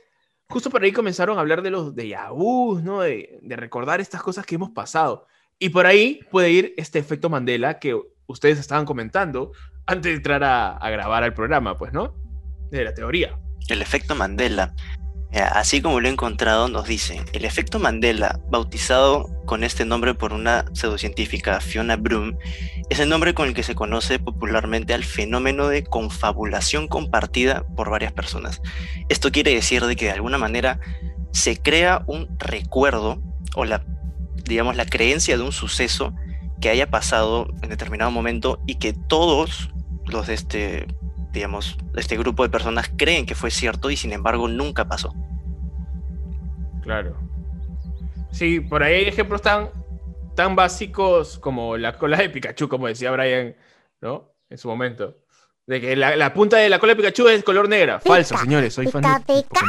justo 0.49 0.71
por 0.71 0.83
ahí 0.83 0.93
comenzaron 0.93 1.39
a 1.39 1.41
hablar 1.41 1.63
de 1.63 1.71
los 1.71 1.95
de 1.95 2.17
vus, 2.33 2.83
¿no? 2.83 3.01
De, 3.01 3.39
de 3.43 3.57
recordar 3.57 4.01
estas 4.01 4.23
cosas 4.23 4.45
que 4.47 4.55
hemos 4.57 4.71
pasado. 4.71 5.27
Y 5.59 5.71
por 5.71 5.87
ahí 5.87 6.21
puede 6.31 6.51
ir 6.51 6.75
este 6.77 6.99
efecto 7.01 7.29
Mandela 7.31 7.79
que 7.81 7.99
ustedes 8.27 8.59
estaban 8.59 8.85
comentando 8.85 9.53
antes 9.87 10.13
de 10.13 10.17
entrar 10.17 10.45
a, 10.45 10.77
a 10.77 10.91
grabar 10.91 11.25
al 11.25 11.35
programa, 11.35 11.77
pues, 11.79 11.93
¿no? 11.93 12.15
De 12.71 12.85
la 12.85 12.93
teoría. 12.95 13.37
El 13.69 13.83
efecto 13.83 14.15
Mandela. 14.15 14.75
Eh, 15.33 15.41
Así 15.41 15.83
como 15.83 16.01
lo 16.01 16.09
he 16.09 16.13
encontrado, 16.13 16.69
nos 16.69 16.87
dice, 16.87 17.23
el 17.33 17.45
efecto 17.45 17.79
Mandela, 17.79 18.41
bautizado 18.51 19.29
con 19.45 19.63
este 19.63 19.85
nombre 19.85 20.15
por 20.15 20.33
una 20.33 20.65
pseudocientífica, 20.73 21.61
Fiona 21.61 21.97
Broom, 21.97 22.37
es 22.89 23.01
el 23.01 23.09
nombre 23.09 23.35
con 23.35 23.49
el 23.49 23.55
que 23.55 23.63
se 23.63 23.75
conoce 23.75 24.19
popularmente 24.19 24.95
al 24.95 25.05
fenómeno 25.05 25.69
de 25.69 25.85
confabulación 25.85 26.89
compartida 26.89 27.67
por 27.77 27.91
varias 27.91 28.13
personas. 28.13 28.63
Esto 29.11 29.31
quiere 29.31 29.55
decir 29.55 29.85
de 29.85 29.97
que 29.97 30.07
de 30.07 30.13
alguna 30.13 30.39
manera 30.39 30.81
se 31.33 31.59
crea 31.59 32.05
un 32.07 32.29
recuerdo 32.39 33.21
o 33.55 33.65
la, 33.65 33.85
digamos, 34.45 34.77
la 34.77 34.87
creencia 34.87 35.37
de 35.37 35.43
un 35.43 35.53
suceso 35.53 36.15
que 36.61 36.71
haya 36.71 36.91
pasado 36.91 37.49
en 37.63 37.69
determinado 37.69 38.11
momento 38.11 38.61
y 38.67 38.77
que 38.77 38.93
todos 38.93 39.71
los 40.07 40.27
de 40.27 40.35
este 40.35 40.87
digamos, 41.33 41.77
este 41.97 42.17
grupo 42.17 42.43
de 42.43 42.49
personas 42.51 42.91
creen 42.97 43.27
que 43.27 43.35
fue 43.35 43.51
cierto 43.51 43.91
y 43.91 43.97
sin 43.97 44.13
embargo 44.13 44.49
nunca 44.49 44.87
pasó. 44.89 45.15
Claro. 46.83 47.17
Sí, 48.31 48.61
por 48.61 48.83
ahí 48.83 48.95
hay 48.95 49.09
ejemplos 49.09 49.43
tan, 49.43 49.71
tan 50.35 50.55
básicos 50.57 51.39
como 51.39 51.77
la 51.77 51.97
cola 51.99 52.19
de 52.19 52.31
Pikachu, 52.31 52.69
como 52.69 52.87
decía 52.87 53.11
Brian, 53.11 53.55
¿no? 54.01 54.33
En 54.49 54.59
su 54.59 54.69
momento. 54.69 55.17
De 55.67 55.83
que 55.83 55.97
la, 55.97 56.17
la 56.17 56.33
punta 56.33 56.57
de 56.57 56.71
la 56.71 56.79
cola 56.79 56.93
de 56.93 56.97
Pikachu 56.97 57.29
es 57.29 57.45
color 57.45 57.69
negra. 57.69 58.01
Falso, 58.01 58.35
Pica, 58.35 58.45
señores. 58.45 58.73
Soy 58.75 58.87
fan 58.87 59.03
pica, 59.03 59.19
de 59.19 59.43
pica. 59.43 59.61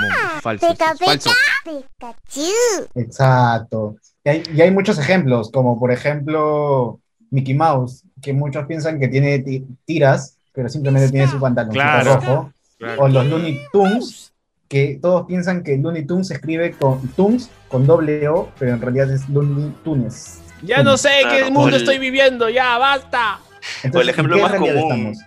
Falso. 0.41 0.67
pica, 0.69 0.91
eso 0.91 1.03
es 1.03 1.09
falso. 1.09 1.31
Pikachu. 1.65 2.89
Exacto. 2.95 3.95
Y 4.23 4.29
hay, 4.29 4.43
y 4.53 4.61
hay 4.61 4.71
muchos 4.71 4.97
ejemplos, 4.97 5.51
como 5.51 5.77
por 5.77 5.91
ejemplo 5.91 7.01
Mickey 7.31 7.53
Mouse, 7.53 8.05
que 8.21 8.31
muchos 8.31 8.65
piensan 8.65 8.99
que 8.99 9.09
tiene 9.09 9.39
ti- 9.39 9.65
tiras, 9.85 10.37
pero 10.53 10.69
simplemente 10.69 11.09
tiene 11.11 11.27
su 11.27 11.39
pantalón 11.39 11.73
Claro. 11.73 12.15
rojo. 12.15 12.53
Claro. 12.77 13.01
O 13.03 13.07
los 13.07 13.25
Looney 13.25 13.59
Tunes, 13.73 14.33
que 14.67 14.99
todos 15.01 15.25
piensan 15.27 15.63
que 15.63 15.77
Looney 15.77 16.05
Tunes 16.05 16.27
se 16.27 16.35
escribe 16.35 16.71
con 16.73 17.07
Tunes 17.09 17.49
con 17.67 17.85
doble 17.85 18.27
O, 18.29 18.51
pero 18.57 18.73
en 18.73 18.81
realidad 18.81 19.11
es 19.11 19.27
Looney 19.29 19.73
Tunes. 19.83 20.41
Ya 20.63 20.83
no 20.83 20.97
sé 20.97 21.09
Claro, 21.21 21.45
qué 21.45 21.51
mundo 21.51 21.69
el- 21.69 21.81
estoy 21.81 21.97
viviendo. 21.99 22.49
Ya, 22.49 22.77
basta. 22.77 23.39
Entonces, 23.83 23.95
O 23.95 24.01
el 24.01 24.09
ejemplo 24.09 24.35
¿en 24.35 24.41
qué 24.43 24.49
más 24.49 24.59
común. 24.59 24.77
estamos? 24.77 25.17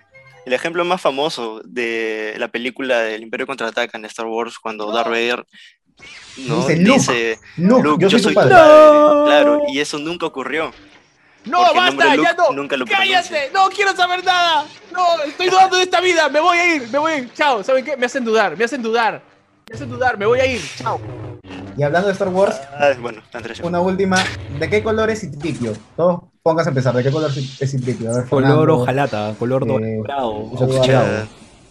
El 0.44 0.52
ejemplo 0.54 0.84
más 0.84 1.00
famoso 1.00 1.60
de 1.64 2.34
la 2.38 2.48
película 2.48 3.00
del 3.00 3.22
Imperio 3.22 3.46
Contraataca 3.46 3.96
en 3.96 4.04
Star 4.06 4.26
Wars, 4.26 4.58
cuando 4.58 4.90
Darth 4.92 5.08
Vader 5.08 5.46
¿no? 6.48 6.56
Dice, 6.66 6.76
"Luke, 6.78 6.98
dice, 6.98 7.38
Luke, 7.58 7.82
Luke, 7.84 8.02
yo, 8.02 8.10
soy 8.18 8.22
tu 8.22 8.34
padre. 8.34 8.54
No. 8.54 9.24
Claro, 9.26 9.62
y 9.68 9.78
eso 9.78 9.98
nunca 9.98 10.26
ocurrió. 10.26 10.72
¡No, 11.44 11.58
Porque 11.58 11.78
basta! 11.78 12.16
¡Ya 12.16 12.32
no! 12.34 12.52
nunca 12.52 12.76
lo 12.76 12.84
¡Cállate! 12.86 13.50
¡No 13.52 13.68
quiero 13.68 13.94
saber 13.96 14.24
nada! 14.24 14.64
¡No! 14.92 15.22
¡Estoy 15.26 15.48
dudando 15.48 15.76
de 15.76 15.82
esta 15.82 16.00
vida! 16.00 16.28
¡Me 16.28 16.40
voy 16.40 16.56
a 16.58 16.76
ir! 16.76 16.88
¡Me 16.90 16.98
voy 16.98 17.12
a 17.12 17.18
ir! 17.18 17.32
¡Chao! 17.34 17.62
¿Saben 17.64 17.84
qué? 17.84 17.96
Me 17.96 18.06
hacen 18.06 18.24
dudar, 18.24 18.56
me 18.56 18.64
hacen 18.64 18.82
dudar. 18.82 19.22
Me 19.68 19.74
hacen 19.74 19.88
dudar, 19.88 20.16
me 20.18 20.26
voy 20.26 20.40
a 20.40 20.46
ir. 20.46 20.60
¡Chao! 20.76 21.00
Y 21.76 21.82
hablando 21.82 22.08
de 22.08 22.12
Star 22.12 22.28
Wars, 22.28 22.60
Ah, 22.78 22.92
bueno, 23.00 23.22
Andrés. 23.32 23.58
una 23.60 23.80
última. 23.80 24.22
¿De 24.58 24.68
qué 24.68 24.82
color 24.82 25.10
es 25.10 25.20
Citripio? 25.20 25.72
Todos 25.96 26.20
pónganse 26.42 26.68
a 26.68 26.72
empezar. 26.72 26.94
¿De 26.94 27.02
qué 27.02 27.10
color 27.10 27.30
es 27.30 27.70
Citripio? 27.70 28.10
Color 28.10 28.28
Fernando. 28.28 28.74
ojalata, 28.78 29.34
color 29.38 29.64
eh, 29.82 29.96
dorado, 29.96 30.50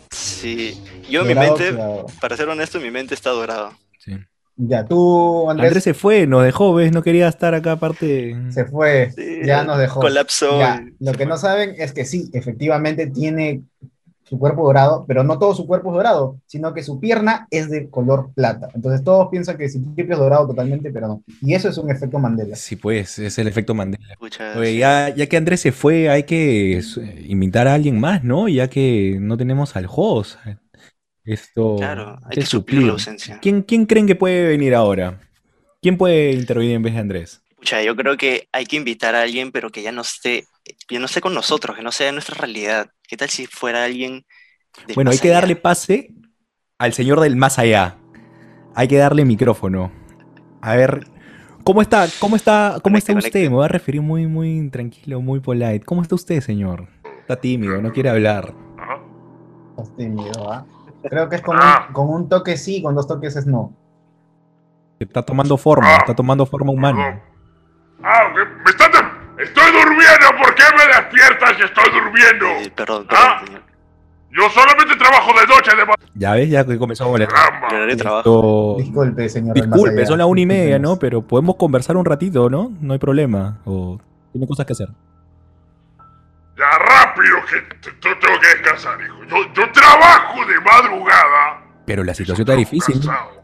Sí, 0.10 0.84
yo 1.10 1.22
en 1.22 1.28
mi 1.28 1.36
mente, 1.36 1.78
para 2.20 2.36
ser 2.36 2.50
honesto, 2.50 2.80
mi 2.80 2.92
mente 2.92 3.14
está 3.14 3.30
dorada. 3.30 3.72
Sí. 4.00 4.18
Ya, 4.64 4.86
tú, 4.86 5.50
Andrés, 5.50 5.70
Andrés 5.70 5.84
se 5.84 5.94
fue, 5.96 6.28
nos 6.28 6.44
dejó, 6.44 6.76
¿ves? 6.76 6.92
No 6.92 7.02
quería 7.02 7.28
estar 7.28 7.56
acá 7.56 7.74
aparte. 7.74 8.36
se 8.52 8.66
fue. 8.66 9.12
Sí, 9.16 9.40
ya 9.44 9.64
nos 9.64 9.80
dejó. 9.80 10.02
Colapsó. 10.02 10.60
Ya, 10.60 10.86
lo 11.00 11.14
que 11.14 11.20
fue. 11.20 11.26
no 11.26 11.38
saben 11.38 11.74
es 11.80 11.94
que 11.94 12.06
sí, 12.06 12.30
efectivamente 12.34 13.08
tiene 13.08 13.64
su 14.32 14.38
cuerpo 14.40 14.64
dorado, 14.64 15.04
pero 15.08 15.24
no 15.24 15.40
todo 15.40 15.56
su 15.56 15.66
cuerpo 15.68 15.90
es 15.90 15.96
dorado, 15.96 16.38
sino 16.46 16.74
que 16.74 16.84
su 16.84 17.00
pierna 17.00 17.48
es 17.50 17.70
de 17.70 17.90
color 17.90 18.30
plata. 18.34 18.70
Entonces 18.74 19.04
todos 19.04 19.28
piensan 19.30 19.58
que 19.58 19.68
Citripio 19.68 20.14
es 20.14 20.20
dorado 20.20 20.48
totalmente, 20.48 20.90
pero 20.92 21.08
no. 21.08 21.24
Y 21.42 21.54
eso 21.54 21.68
es 21.68 21.78
un 21.78 21.90
efecto 21.90 22.18
Mandela. 22.18 22.56
Sí, 22.56 22.78
pues, 22.78 23.20
es 23.20 23.38
el 23.40 23.48
efecto 23.48 23.74
Mandela. 23.74 24.16
Oye, 24.56 24.78
ya, 24.78 25.10
ya 25.10 25.28
que 25.28 25.36
Andrés 25.38 25.60
se 25.60 25.74
fue, 25.74 26.10
hay 26.10 26.24
que 26.24 26.78
eh, 26.78 27.26
invitar 27.28 27.68
a 27.68 27.74
alguien 27.74 28.00
más, 28.00 28.24
¿no? 28.24 28.48
Ya 28.48 28.70
que 28.70 29.18
no 29.20 29.36
tenemos 29.36 29.76
al 29.76 29.88
host. 29.90 30.38
Esto. 31.24 31.76
Claro, 31.78 32.20
hay 32.26 32.38
que 32.38 32.46
suplir 32.46 32.84
la 32.84 32.94
ausencia. 32.94 33.40
¿Quién, 33.42 33.62
¿Quién 33.62 33.86
creen 33.86 34.08
que 34.08 34.16
puede 34.16 34.48
venir 34.48 34.74
ahora? 34.76 35.20
¿Quién 35.82 35.98
puede 35.98 36.32
intervenir 36.32 36.76
en 36.76 36.84
vez 36.84 36.94
de 36.94 37.00
Andrés? 37.00 37.42
Pucha, 37.58 37.82
yo 37.84 37.96
creo 37.96 38.18
que 38.18 38.48
hay 38.52 38.66
que 38.66 38.76
invitar 38.76 39.14
a 39.16 39.22
alguien, 39.22 39.52
pero 39.52 39.70
que 39.70 39.84
ya 39.84 39.92
no 39.92 40.02
esté, 40.02 40.46
ya 40.90 41.00
no 41.00 41.06
esté 41.06 41.22
con 41.22 41.34
nosotros, 41.34 41.76
que 41.76 41.84
no 41.84 41.92
sea 41.92 42.12
nuestra 42.12 42.36
realidad. 42.36 42.90
¿Qué 43.08 43.18
tal 43.18 43.30
si 43.30 43.46
fuera 43.48 43.84
alguien 43.84 44.26
del 44.88 44.96
Bueno, 44.96 45.12
hay 45.12 45.20
que 45.20 45.30
allá? 45.30 45.42
darle 45.42 45.56
pase 45.56 46.10
al 46.80 46.94
señor 46.94 47.20
del 47.20 47.36
más 47.36 47.60
allá. 47.60 47.98
Hay 48.76 48.88
que 48.88 48.98
darle 48.98 49.26
micrófono. 49.26 49.92
A 50.62 50.76
ver, 50.76 51.06
¿cómo 51.64 51.82
está? 51.82 52.08
¿Cómo 52.20 52.36
está? 52.36 52.80
¿Cómo 52.84 52.96
Conecte, 52.96 52.98
está 52.98 53.14
usted? 53.16 53.32
conecte. 53.34 53.50
Me 53.50 53.56
voy 53.56 53.66
a 53.66 53.68
referir 53.68 54.02
muy, 54.02 54.28
muy 54.28 54.70
tranquilo, 54.72 55.22
muy 55.22 55.40
polite. 55.40 55.82
¿Cómo 55.86 56.02
está 56.02 56.16
usted, 56.16 56.42
señor? 56.42 56.88
Está 57.22 57.40
tímido, 57.40 57.82
no 57.82 57.92
quiere 57.92 58.10
hablar. 58.10 58.54
Estás 59.78 59.96
tímido, 59.96 60.52
¿ah? 60.52 60.66
Creo 61.10 61.30
que 61.30 61.36
es 61.38 61.42
con 61.42 61.58
un, 61.58 61.94
con 61.94 62.10
un 62.10 62.30
toque 62.30 62.58
sí, 62.58 62.82
con 62.82 62.96
dos 62.96 63.08
toques 63.08 63.36
es 63.36 63.46
no. 63.48 63.74
Está 65.00 65.24
tomando 65.24 65.58
forma, 65.58 65.96
está 65.98 66.14
tomando 66.16 66.46
forma 66.46 66.72
humana. 66.72 67.22
Ah. 68.04 68.32
¿me 68.34 68.70
están 68.72 68.92
de- 68.92 69.44
Estoy 69.44 69.72
durmiendo, 69.72 70.28
¿por 70.44 70.54
qué 70.54 70.64
me 70.78 70.86
despiertas 70.86 71.58
si 71.58 71.64
estoy 71.64 71.86
durmiendo? 71.92 72.46
Eh, 72.62 72.72
perdón, 72.76 73.08
perdón, 73.08 73.26
Ah. 73.28 73.42
señor. 73.46 73.62
Yo 74.34 74.50
solamente 74.50 74.96
trabajo 74.96 75.32
de 75.34 75.46
noche 75.48 75.72
de 75.76 75.94
Ya 76.16 76.34
ves, 76.34 76.50
ya 76.50 76.66
que 76.66 76.78
comenzó 76.78 77.04
a 77.04 77.08
volar. 77.08 77.28
Esto- 77.90 78.76
Disculpe, 78.78 79.28
señor. 79.28 79.56
Disculpe, 79.56 80.06
son 80.06 80.20
las 80.20 80.28
una 80.28 80.40
y 80.42 80.46
media. 80.46 80.80
¿no? 80.80 80.98
Pero 80.98 81.22
podemos 81.22 81.56
conversar 81.58 81.98
un 81.98 82.06
ratito, 82.06 82.50
¿no? 82.50 82.72
No 82.80 82.94
hay 82.94 83.00
problema. 83.00 83.60
O 83.66 83.98
tiene 84.32 84.48
cosas 84.48 84.66
que 84.66 84.74
hacer. 84.74 84.88
Rápido 87.22 87.46
que 87.46 87.92
tengo 88.00 88.40
que 88.40 88.48
descansar, 88.48 89.00
hijo. 89.02 89.24
Yo, 89.26 89.54
yo 89.54 89.72
trabajo 89.72 90.46
de 90.46 90.60
madrugada. 90.62 91.64
Pero 91.86 92.04
la 92.04 92.14
situación 92.14 92.48
está 92.48 92.58
difícil. 92.58 92.96
Cansado. 92.96 93.44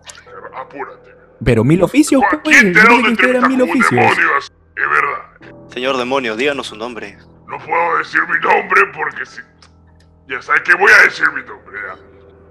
Apúrate. 0.55 1.11
Pero 1.43 1.63
mil 1.63 1.83
oficios, 1.83 2.21
pues. 2.29 2.41
¿Quién 2.43 2.73
te 2.73 2.81
da 2.81 2.93
una 2.93 3.09
entrevista 3.09 3.47
mil 3.47 3.61
oficios. 3.61 3.91
demonio? 3.91 4.37
Es 4.37 4.89
verdad. 4.89 5.57
Señor 5.69 5.97
demonio, 5.97 6.35
díganos 6.35 6.67
su 6.67 6.75
nombre. 6.75 7.17
No 7.47 7.57
puedo 7.59 7.97
decir 7.99 8.21
mi 8.21 8.39
nombre 8.39 8.81
porque 8.93 9.25
si... 9.25 9.41
Ya 10.27 10.41
sabes 10.41 10.61
que 10.61 10.73
voy 10.75 10.91
a 10.91 11.03
decir 11.03 11.25
mi 11.33 11.43
nombre, 11.43 11.79
ya. 11.87 11.95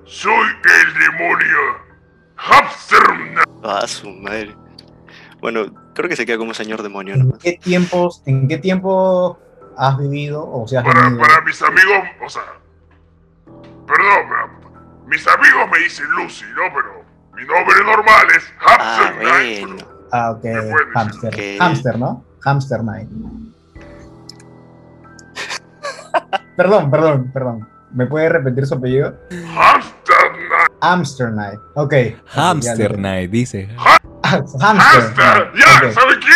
Soy 0.04 0.46
el 0.82 0.94
demonio 0.94 1.86
Hamster. 2.36 3.00
Ah, 3.64 3.86
su 3.86 4.08
madre. 4.10 4.54
Bueno, 5.40 5.66
creo 5.94 6.08
que 6.08 6.16
se 6.16 6.24
queda 6.24 6.38
como 6.38 6.54
señor 6.54 6.82
demonio, 6.82 7.16
¿no? 7.16 7.24
¿En 7.24 7.38
qué 7.38 7.58
tiempos, 7.62 8.22
en 8.26 8.48
qué 8.48 8.58
tiempo 8.58 9.38
has 9.78 9.98
vivido 9.98 10.48
o 10.50 10.66
sea, 10.66 10.80
has 10.80 10.86
Para, 10.86 11.02
vivido? 11.08 11.20
para 11.22 11.40
mis 11.42 11.62
amigos, 11.62 11.98
o 12.24 12.28
sea... 12.28 12.42
Perdón, 13.86 14.28
pero 14.28 14.48
mis 15.06 15.26
amigos 15.28 15.68
me 15.70 15.78
dicen 15.78 16.06
Lucy, 16.16 16.44
¿no? 16.56 16.62
Pero 16.74 17.04
mi 17.34 17.44
nombre 17.44 17.76
normal 17.84 18.26
es 18.36 18.44
Ah, 18.60 18.76
Hamster 18.78 19.18
Knight. 19.20 19.66
bueno. 19.68 19.86
Ah, 20.12 20.30
ok, 20.32 20.44
hamster. 20.94 21.58
Hamster, 21.60 21.98
¿no? 21.98 22.24
Hamster 22.42 22.82
Night. 22.84 23.08
perdón, 26.56 26.90
perdón, 26.90 27.30
perdón. 27.32 27.68
¿Me 27.92 28.06
puede 28.06 28.28
repetir 28.28 28.66
su 28.66 28.74
apellido? 28.74 29.14
Hamster 29.30 30.16
Knight. 30.32 30.72
Hamster 30.82 31.32
Night. 31.32 31.60
Ok. 31.74 31.94
Hamster 32.28 32.92
Ya, 32.92 32.96
Night, 32.96 33.30
dice. 33.30 33.68
Hamster. 34.22 34.60
Hamster. 34.60 35.52
Ya, 35.54 35.86
Ok. 35.88 35.92
¿sabe 35.92 36.14
qué? 36.20 36.35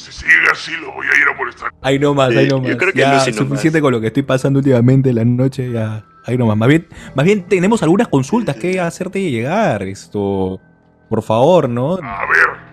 Si, 0.00 0.12
si 0.12 0.20
sigue 0.20 0.32
así, 0.52 0.72
lo 0.80 0.92
voy 0.92 1.06
a 1.06 1.16
ir 1.20 1.28
a 1.28 1.36
molestar. 1.36 1.72
Ahí 1.82 1.98
nomás, 1.98 2.30
Sí, 2.32 2.38
ahí 2.38 2.48
yo 2.48 2.56
nomás. 2.56 2.76
creo 2.76 2.92
que 2.92 2.98
ya, 2.98 3.08
nomás. 3.10 3.34
suficiente 3.34 3.80
con 3.80 3.92
lo 3.92 4.00
que 4.00 4.06
estoy 4.08 4.22
pasando 4.22 4.58
últimamente 4.58 5.10
en 5.10 5.16
la 5.16 5.24
noche, 5.24 5.70
ya. 5.72 6.04
Ahí 6.26 6.36
nomás. 6.38 6.56
Más 6.56 6.68
bien, 6.68 6.86
más 7.14 7.24
bien 7.24 7.42
tenemos 7.48 7.82
algunas 7.82 8.08
consultas 8.08 8.56
que 8.56 8.80
hacerte 8.80 9.30
llegar. 9.30 9.82
Esto. 9.82 10.60
Por 11.08 11.22
favor, 11.22 11.68
¿no? 11.68 11.94
A 11.94 12.26
ver. 12.26 12.70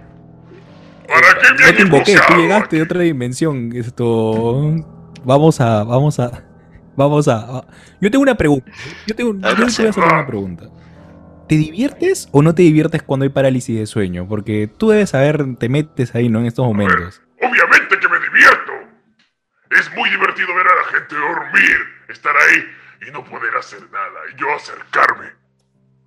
¿Para 1.07 1.39
qué 1.39 1.53
me 1.53 1.59
No 1.59 1.65
han 1.67 1.75
te 1.75 1.81
invoqué, 1.81 2.15
tú 2.27 2.35
llegaste 2.35 2.75
de 2.77 2.81
otra 2.81 2.99
dimensión. 3.01 3.71
Esto. 3.73 4.75
Vamos 5.23 5.59
a. 5.61 5.83
Vamos 5.83 6.19
a. 6.19 6.43
Vamos 6.95 7.27
a. 7.27 7.63
Yo 8.01 8.11
tengo 8.11 8.23
una 8.23 8.35
pregunta. 8.35 8.69
Yo, 9.05 9.15
tengo, 9.15 9.33
yo 9.33 9.39
te 9.39 9.55
voy 9.55 9.63
a 9.63 9.67
hacer 9.67 10.03
una 10.03 10.25
pregunta. 10.27 10.65
¿Te 11.47 11.55
diviertes 11.55 12.27
o 12.31 12.41
no 12.41 12.53
te 12.53 12.61
diviertes 12.63 13.01
cuando 13.03 13.23
hay 13.23 13.29
parálisis 13.29 13.77
de 13.79 13.85
sueño? 13.85 14.27
Porque 14.27 14.67
tú 14.67 14.89
debes 14.89 15.11
saber, 15.11 15.43
te 15.57 15.69
metes 15.69 16.13
ahí, 16.15 16.27
¿no? 16.29 16.39
En 16.39 16.45
estos 16.47 16.65
momentos. 16.65 17.21
Obviamente 17.41 17.97
que 17.99 18.07
me 18.09 18.19
divierto. 18.19 18.71
Es 19.71 19.89
muy 19.95 20.09
divertido 20.09 20.53
ver 20.55 20.67
a 20.67 20.75
la 20.75 20.83
gente 20.99 21.15
dormir, 21.15 21.77
estar 22.09 22.33
ahí 22.35 23.07
y 23.07 23.11
no 23.11 23.23
poder 23.23 23.55
hacer 23.57 23.81
nada. 23.91 24.19
Y 24.35 24.39
yo 24.39 24.53
acercarme 24.55 25.31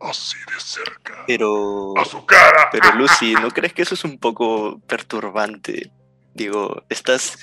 así 0.00 0.36
de 0.38 0.58
cerca 0.60 1.24
Pero, 1.26 1.94
a 1.98 2.04
su 2.04 2.24
cara. 2.26 2.68
pero 2.72 2.92
Lucy, 2.96 3.34
¿no 3.34 3.50
crees 3.50 3.72
que 3.72 3.82
eso 3.82 3.94
es 3.94 4.04
un 4.04 4.18
poco 4.18 4.80
perturbante? 4.86 5.90
Digo, 6.34 6.84
estás, 6.88 7.38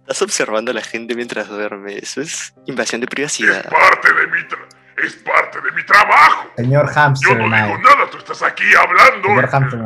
estás 0.00 0.22
observando 0.22 0.70
a 0.70 0.74
la 0.74 0.82
gente 0.82 1.14
mientras 1.14 1.48
duerme. 1.48 1.96
Eso 1.98 2.20
es 2.20 2.54
invasión 2.66 3.00
de 3.00 3.06
Es 3.06 3.10
privacidad. 3.10 3.68
parte 3.70 4.12
de 4.12 4.26
mi 4.26 4.38
tra- 4.48 4.68
es 5.06 5.16
parte 5.16 5.60
de 5.60 5.72
mi 5.72 5.84
trabajo. 5.84 6.48
Señor 6.56 6.86
Yo 6.86 6.92
Hamster 6.94 7.36
no 7.38 7.44
digo 7.44 7.78
nada, 7.78 8.10
tú 8.10 8.18
estás 8.18 8.42
aquí 8.42 8.64
hablando. 8.74 9.28
Señor 9.28 9.48
Hamster. 9.48 9.80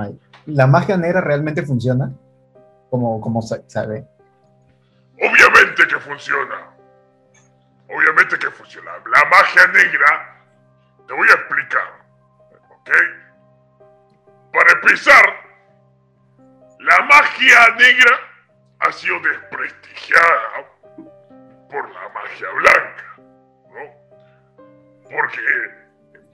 ¿La 0.47 0.67
magia 0.67 0.97
negra 0.97 1.21
realmente 1.21 1.63
funciona? 1.65 2.11
Como, 2.91 3.21
como 3.21 3.43
sa- 3.43 3.61
sabe. 3.67 4.07
Obviamente 5.15 5.87
que 5.89 5.99
funciona. 5.99 6.71
Obviamente 7.89 8.39
que 8.39 8.51
funciona. 8.51 8.93
La 9.11 9.25
magia 9.29 9.67
negra, 9.69 10.43
te 11.07 11.13
voy 11.15 11.29
a 11.29 11.33
explicar. 11.33 12.07
¿Ok? 12.71 12.91
Para 14.53 14.73
empezar, 14.73 15.25
la 16.81 17.03
magia 17.05 17.75
negra 17.79 18.19
ha 18.81 18.93
sido 18.93 19.17
desprestigiada 19.21 20.67
por 21.71 21.91
la 21.91 22.09
magia 22.11 22.47
blanca. 22.55 23.05
¿No? 23.73 24.06
Porque, 25.11 25.41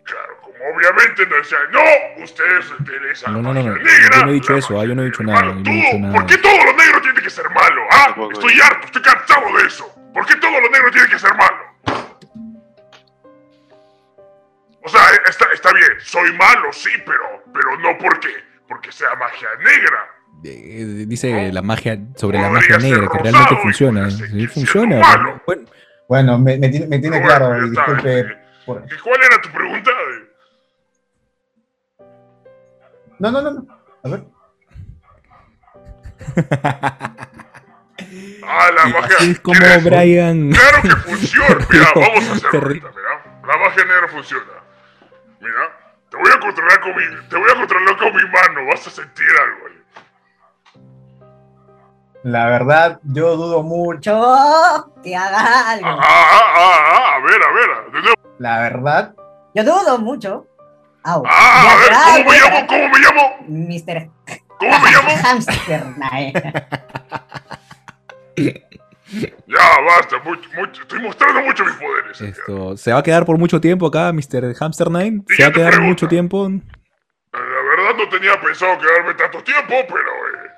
claro, 0.05 0.39
como 0.43 0.57
obviamente 0.75 1.27
no 1.27 1.37
decían, 1.37 1.61
no, 1.71 2.23
ustedes 2.25 2.67
tienen 2.87 3.11
esa 3.11 3.31
No, 3.31 3.43
no, 3.43 3.55
no, 3.55 3.55
magia 3.55 3.71
no. 3.71 3.77
negra. 3.77 4.17
Yo 4.19 4.25
no 4.25 4.31
he 4.31 4.35
dicho 4.35 4.53
la 4.53 4.59
eso, 4.59 4.81
ah, 4.81 4.85
yo 4.87 4.95
no 4.95 5.03
he 5.03 5.05
dicho 5.07 5.23
magia 5.23 5.41
nada, 5.43 5.55
negra". 5.55 5.63
yo 5.65 5.73
no 5.73 5.79
he 5.79 5.83
dicho 5.87 5.99
nada. 5.99 6.15
¿Por 6.15 6.27
qué 6.27 6.39
todo 6.39 6.65
lo 6.65 6.73
negro 6.77 7.03
tiene 7.03 7.21
que 7.23 7.31
ser 7.31 7.51
malo? 7.51 7.83
¿Ah? 7.91 8.15
Estoy 8.33 8.61
harto, 8.61 8.87
estoy 8.87 9.03
cansado 9.03 9.57
de 9.59 9.67
eso. 9.67 9.95
¿Por 10.15 10.27
qué 10.27 10.35
todo 10.37 10.61
lo 10.61 10.71
negro 10.71 10.91
tiene 10.91 11.09
que 11.09 11.19
ser 11.19 11.35
malo? 11.35 11.73
O 14.85 14.89
sea, 14.89 15.01
está, 15.29 15.47
está 15.55 15.73
bien, 15.73 15.91
soy 16.01 16.33
malo, 16.37 16.73
sí, 16.73 16.91
pero, 17.07 17.23
pero 17.55 17.79
no 17.79 17.97
porque, 17.99 18.29
porque 18.69 18.91
sea 18.91 19.15
magia 19.15 19.49
negra. 19.59 20.09
Eh, 20.45 21.05
dice 21.07 21.53
la 21.53 21.63
magia 21.63 21.97
sobre 22.17 22.39
la 22.39 22.49
Podría 22.49 22.61
magia 22.79 22.81
ser 22.81 22.91
negra, 22.91 23.09
que 23.13 23.19
realmente 23.19 23.57
funciona. 23.63 24.11
Sí, 24.11 24.47
funciona. 24.49 25.01
Bueno, 25.47 25.65
Bueno, 26.09 26.39
me, 26.39 26.59
me 26.59 26.69
tiene, 26.69 26.87
me 26.89 26.99
tiene 26.99 27.23
claro, 27.23 27.49
bueno, 27.49 27.67
está. 27.67 27.85
disculpe. 27.85 28.42
Por- 28.67 28.85
¿Y 28.91 28.99
¿Cuál 28.99 29.21
era 29.23 29.41
tu 29.41 29.51
pregunta? 29.51 29.91
No, 33.19 33.31
no, 33.31 33.43
no, 33.43 33.51
no. 33.51 33.67
A 34.05 34.09
ver. 34.09 34.25
Ah, 38.45 38.71
la 38.75 38.87
magia. 38.87 39.17
así 39.19 39.31
es 39.31 39.41
como. 39.41 39.59
Brian. 39.85 40.51
Claro 40.51 40.83
que 40.83 40.91
funciona. 40.91 41.67
Mira, 41.71 41.87
vamos 41.95 42.29
a 42.29 42.33
hacerlo 42.33 42.51
Te 42.51 42.57
ahorita, 42.59 42.89
mira. 42.91 43.41
La 43.47 43.57
magia 43.59 43.85
negra 43.85 44.09
funciona. 44.09 44.45
Mira, 45.41 45.95
te 46.11 46.17
voy 46.17 46.31
a 46.35 46.41
controlar 46.41 46.81
con 46.81 46.97
mi, 46.97 47.29
te 47.29 47.37
voy 47.37 47.51
a 47.51 47.55
controlar 47.55 47.97
con 47.97 48.15
mi 48.17 48.23
mano. 48.25 48.67
Vas 48.69 48.87
a 48.87 48.91
sentir 48.91 49.25
algo. 49.41 49.67
ahí. 49.67 50.83
La 52.25 52.47
verdad, 52.47 53.01
yo 53.05 53.37
dudo 53.37 53.63
mucho. 53.63 54.11
Que 55.03 55.17
haga 55.17 55.39
Ah, 55.39 55.71
algo. 55.71 55.87
ah, 55.89 56.01
ah, 56.03 56.53
ah, 56.55 56.81
ah, 56.93 57.15
a 57.17 57.21
ver, 57.21 57.43
a 57.43 57.53
ver. 57.53 57.93
De 57.93 58.03
nuevo. 58.03 58.22
La 58.43 58.59
verdad, 58.63 59.15
Yo 59.55 59.63
dudo 59.63 59.99
mucho. 59.99 60.47
Au. 61.05 61.23
Ah, 61.27 61.73
a 61.73 61.77
ver, 61.77 61.91
Ya, 61.93 62.03
¿cómo 62.05 62.31
me 62.31 62.39
llamo? 62.39 62.67
¿Cómo 62.67 62.89
me 62.89 62.99
llamo? 62.99 63.37
Mr. 63.47 64.11
¿Cómo 64.59 64.79
me 64.81 64.91
llamo? 64.91 65.11
Hamster. 65.25 65.85
Ya, 68.37 69.81
basta, 69.87 70.19
mucho, 70.25 70.49
mucho. 70.57 70.83
Estoy 70.83 71.01
mostrando 71.03 71.43
mucho 71.43 71.65
mis 71.65 71.75
poderes. 71.75 72.21
Esto, 72.21 72.77
¿Se 72.77 72.93
va 72.93 72.99
a 72.99 73.03
quedar 73.03 73.25
por 73.25 73.39
mucho 73.39 73.61
tiempo 73.61 73.87
acá, 73.87 74.13
Mr. 74.13 74.55
Hamster 74.59 74.91
Nine? 74.91 75.23
¿Se 75.29 75.43
va 75.43 75.49
a 75.51 75.53
quedar 75.53 75.71
pregunto. 75.71 75.89
mucho 75.91 76.09
tiempo? 76.09 76.49
La 76.49 77.41
verdad 77.41 77.95
no 77.97 78.09
tenía 78.09 78.41
pensado 78.41 78.77
quedarme 78.79 79.15
tanto 79.15 79.43
tiempo, 79.45 79.75
pero... 79.87 80.11
Eh, 80.11 80.51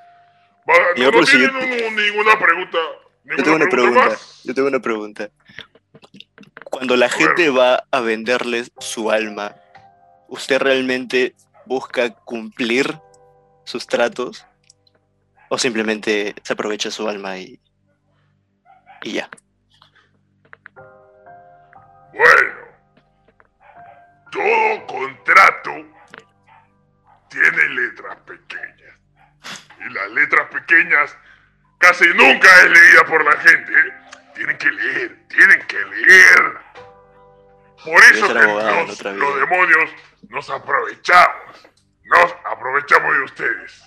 va- 0.68 1.04
no, 1.04 1.10
no 1.20 1.24
tienen 1.26 1.50
yo- 1.50 1.90
ninguna 1.90 2.38
pregunta. 2.38 2.78
Yo 3.24 3.36
tengo 3.42 3.58
¿Ninguna 3.58 3.64
una 3.64 3.68
pregunta. 3.70 4.04
más? 4.08 4.40
Yo 4.44 4.54
tengo 4.54 4.68
una 4.68 4.80
pregunta. 4.80 5.28
Cuando 6.74 6.96
la 6.96 7.08
gente 7.08 7.50
va 7.50 7.84
a 7.92 8.00
venderles 8.00 8.72
su 8.80 9.08
alma, 9.12 9.54
¿usted 10.26 10.58
realmente 10.58 11.36
busca 11.66 12.10
cumplir 12.10 12.98
sus 13.62 13.86
tratos? 13.86 14.44
¿O 15.50 15.56
simplemente 15.56 16.34
se 16.42 16.52
aprovecha 16.52 16.90
su 16.90 17.08
alma 17.08 17.38
y, 17.38 17.60
y 19.04 19.12
ya? 19.12 19.30
Bueno, 22.12 22.54
todo 24.32 24.86
contrato 24.88 25.70
tiene 27.28 27.68
letras 27.68 28.16
pequeñas. 28.26 28.98
Y 29.78 29.92
las 29.92 30.10
letras 30.10 30.48
pequeñas 30.50 31.16
casi 31.78 32.08
nunca 32.08 32.48
es 32.64 32.70
leída 32.72 33.04
por 33.06 33.24
la 33.24 33.36
gente. 33.42 33.72
Tienen 34.34 34.58
que 34.58 34.70
leer, 34.70 35.16
tienen 35.28 35.60
que 35.66 35.76
leer. 35.84 36.52
Por 37.84 38.02
eso 38.12 38.32
que 38.32 38.38
abogado 38.38 38.80
en 38.80 39.18
los, 39.18 39.40
demonios 39.40 39.90
nos 40.28 40.50
aprovechamos. 40.50 41.68
Nos 42.04 42.34
aprovechamos 42.50 43.14
de 43.14 43.22
ustedes. 43.24 43.82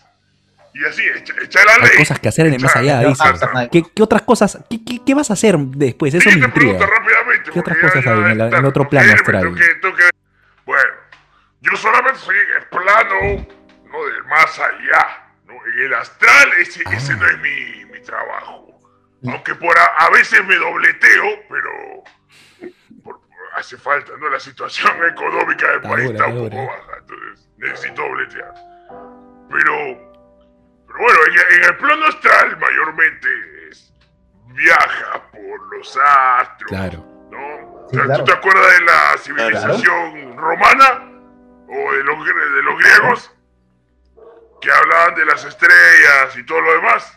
Y 0.74 0.86
así, 0.86 1.02
echa, 1.16 1.34
echa 1.42 1.60
la 1.66 1.78
ley. 1.80 1.90
Hay 1.94 1.98
cosas 2.00 2.20
que 2.20 2.28
hacer 2.30 2.46
en 2.48 2.54
el 2.54 2.62
más 2.62 2.76
allá, 2.76 3.00
dice. 3.00 3.24
¿Qué, 3.72 3.84
qué 3.96 4.04
otras 4.04 4.22
cosas? 4.22 4.60
¿Qué, 4.70 4.84
qué, 4.86 5.00
qué 5.04 5.14
vas 5.16 5.30
a 5.32 5.34
hacer 5.34 5.58
después? 5.58 6.14
Eso 6.14 6.30
me 6.30 6.46
intriga. 6.46 6.86
rápidamente. 6.86 7.52
¿Qué 7.52 7.60
otras 7.60 7.78
cosas 7.80 8.06
hay 8.06 8.20
en 8.32 8.42
en 8.42 8.66
otro 8.66 8.84
no 8.84 8.90
plano 8.90 9.14
astral? 9.14 9.42
tengo 9.44 9.56
que- 9.56 9.76
tengo 9.82 9.96
que- 9.96 10.10
Bueno, 10.66 10.90
yo 11.62 11.76
solamente 11.78 12.20
soy 12.20 12.36
el 12.38 12.66
plano 12.68 13.48
no 13.86 14.06
del 14.06 14.24
más 14.26 14.60
allá. 14.60 15.24
¿no? 15.46 15.54
En 15.66 15.80
el 15.86 15.94
astral 15.96 16.50
ese, 16.60 16.84
ese 16.92 17.16
no 17.16 17.26
es 17.28 17.40
mi, 17.40 17.86
mi 17.86 18.00
trabajo. 18.02 18.77
Aunque 19.26 19.56
por 19.56 19.78
a, 19.78 19.86
a 20.06 20.10
veces 20.12 20.46
me 20.46 20.56
dobleteo, 20.56 21.26
pero 21.50 21.70
por- 23.04 23.20
por- 23.22 23.38
hace 23.56 23.78
falta, 23.78 24.12
¿no? 24.20 24.30
La 24.30 24.40
situación 24.40 24.92
económica 25.12 25.68
del 25.68 25.76
Está 25.78 25.90
país 25.90 26.06
dura, 26.06 26.18
está 26.18 26.28
un 26.28 26.36
poco 26.36 26.50
dura. 26.56 26.66
baja, 26.66 26.98
entonces 27.00 27.50
necesito 27.58 28.02
dobletear. 28.04 28.54
Pero, 29.50 29.74
pero 30.88 31.00
bueno, 31.00 31.20
en, 31.28 31.56
en 31.58 31.64
el 31.70 31.78
plano 31.78 32.06
astral 32.06 32.58
mayormente 32.60 33.28
es 33.70 33.94
viaja 34.48 35.24
por 35.32 35.78
los 35.78 35.98
astros, 35.98 36.70
Claro. 36.70 36.98
¿no? 37.32 37.88
Sí, 37.90 37.96
O 37.96 38.00
sea, 38.00 38.04
claro. 38.06 38.24
¿Tú 38.24 38.32
te 38.32 38.38
acuerdas 38.38 38.80
de 38.80 38.86
la 38.86 39.18
civilización 39.18 40.38
romana 40.38 41.12
o 41.70 41.92
de 41.94 42.04
los, 42.04 42.26
de 42.26 42.62
los 42.64 42.80
griegos 42.80 43.34
que 44.62 44.72
hablaban 44.72 45.16
de 45.16 45.26
las 45.26 45.44
estrellas 45.46 46.36
y 46.38 46.46
todo 46.46 46.62
lo 46.62 46.74
demás? 46.74 47.14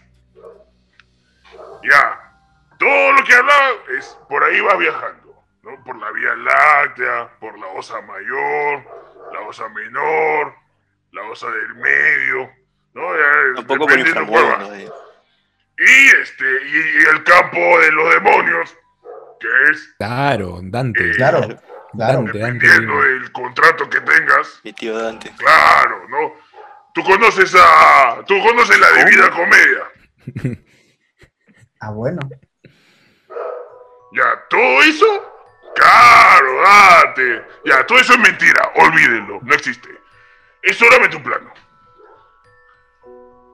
Ya, 1.82 2.32
todo 2.78 3.12
lo 3.12 3.24
que 3.24 3.34
hablaban 3.34 3.74
es 3.98 4.18
por 4.28 4.42
ahí 4.44 4.60
va 4.60 4.76
viajando, 4.76 5.42
¿no? 5.62 5.82
Por 5.84 5.96
la 5.98 6.10
Vía 6.12 6.34
Láctea, 6.34 7.30
por 7.40 7.58
la 7.58 7.66
Osa 7.68 8.00
Mayor, 8.02 8.84
la 9.32 9.40
Osa 9.42 9.68
Menor, 9.70 10.54
la 11.12 11.22
Osa 11.24 11.46
del 11.50 11.74
Medio, 11.76 12.50
¿no? 12.94 13.02
Ya, 13.16 13.54
Tampoco 13.56 13.86
por 13.86 13.90
dependiendo 13.96 14.22
inframundo. 14.32 14.74
Eh, 14.74 14.88
Y 15.78 16.16
este, 16.20 16.44
y, 16.44 16.76
y 16.76 17.06
el 17.16 17.24
campo 17.24 17.58
de 17.80 17.92
los 17.92 18.14
demonios, 18.14 18.76
que 19.40 19.48
es 19.72 19.94
Claro, 19.98 20.58
Dante. 20.62 21.10
Eh, 21.10 21.14
Claro, 21.16 21.40
claro. 21.40 21.58
Dante, 21.92 22.38
Dante. 22.38 22.66
dependiendo 22.66 23.00
del 23.02 23.32
contrato 23.32 23.88
que 23.88 24.00
tengas, 24.02 24.60
Mi 24.62 24.72
tío 24.74 24.98
Dante. 24.98 25.32
claro, 25.38 26.06
¿no? 26.08 26.34
Tú 26.92 27.02
conoces 27.04 27.54
a. 27.56 28.22
Tú 28.26 28.38
conoces 28.42 28.78
la 28.80 28.90
Divina 28.92 29.30
Comedia. 29.30 30.60
Ah, 31.80 31.90
bueno. 31.90 32.20
Ya, 34.12 34.24
todo 34.48 34.82
eso. 34.82 35.06
Claro, 35.74 36.62
date. 36.62 37.44
Ya, 37.64 37.86
todo 37.86 37.98
eso 37.98 38.12
es 38.14 38.18
mentira. 38.18 38.70
Olvídenlo. 38.76 39.38
No 39.42 39.54
existe. 39.54 39.88
Es 40.62 40.76
solamente 40.76 41.16
un 41.16 41.22
plano. 41.22 41.52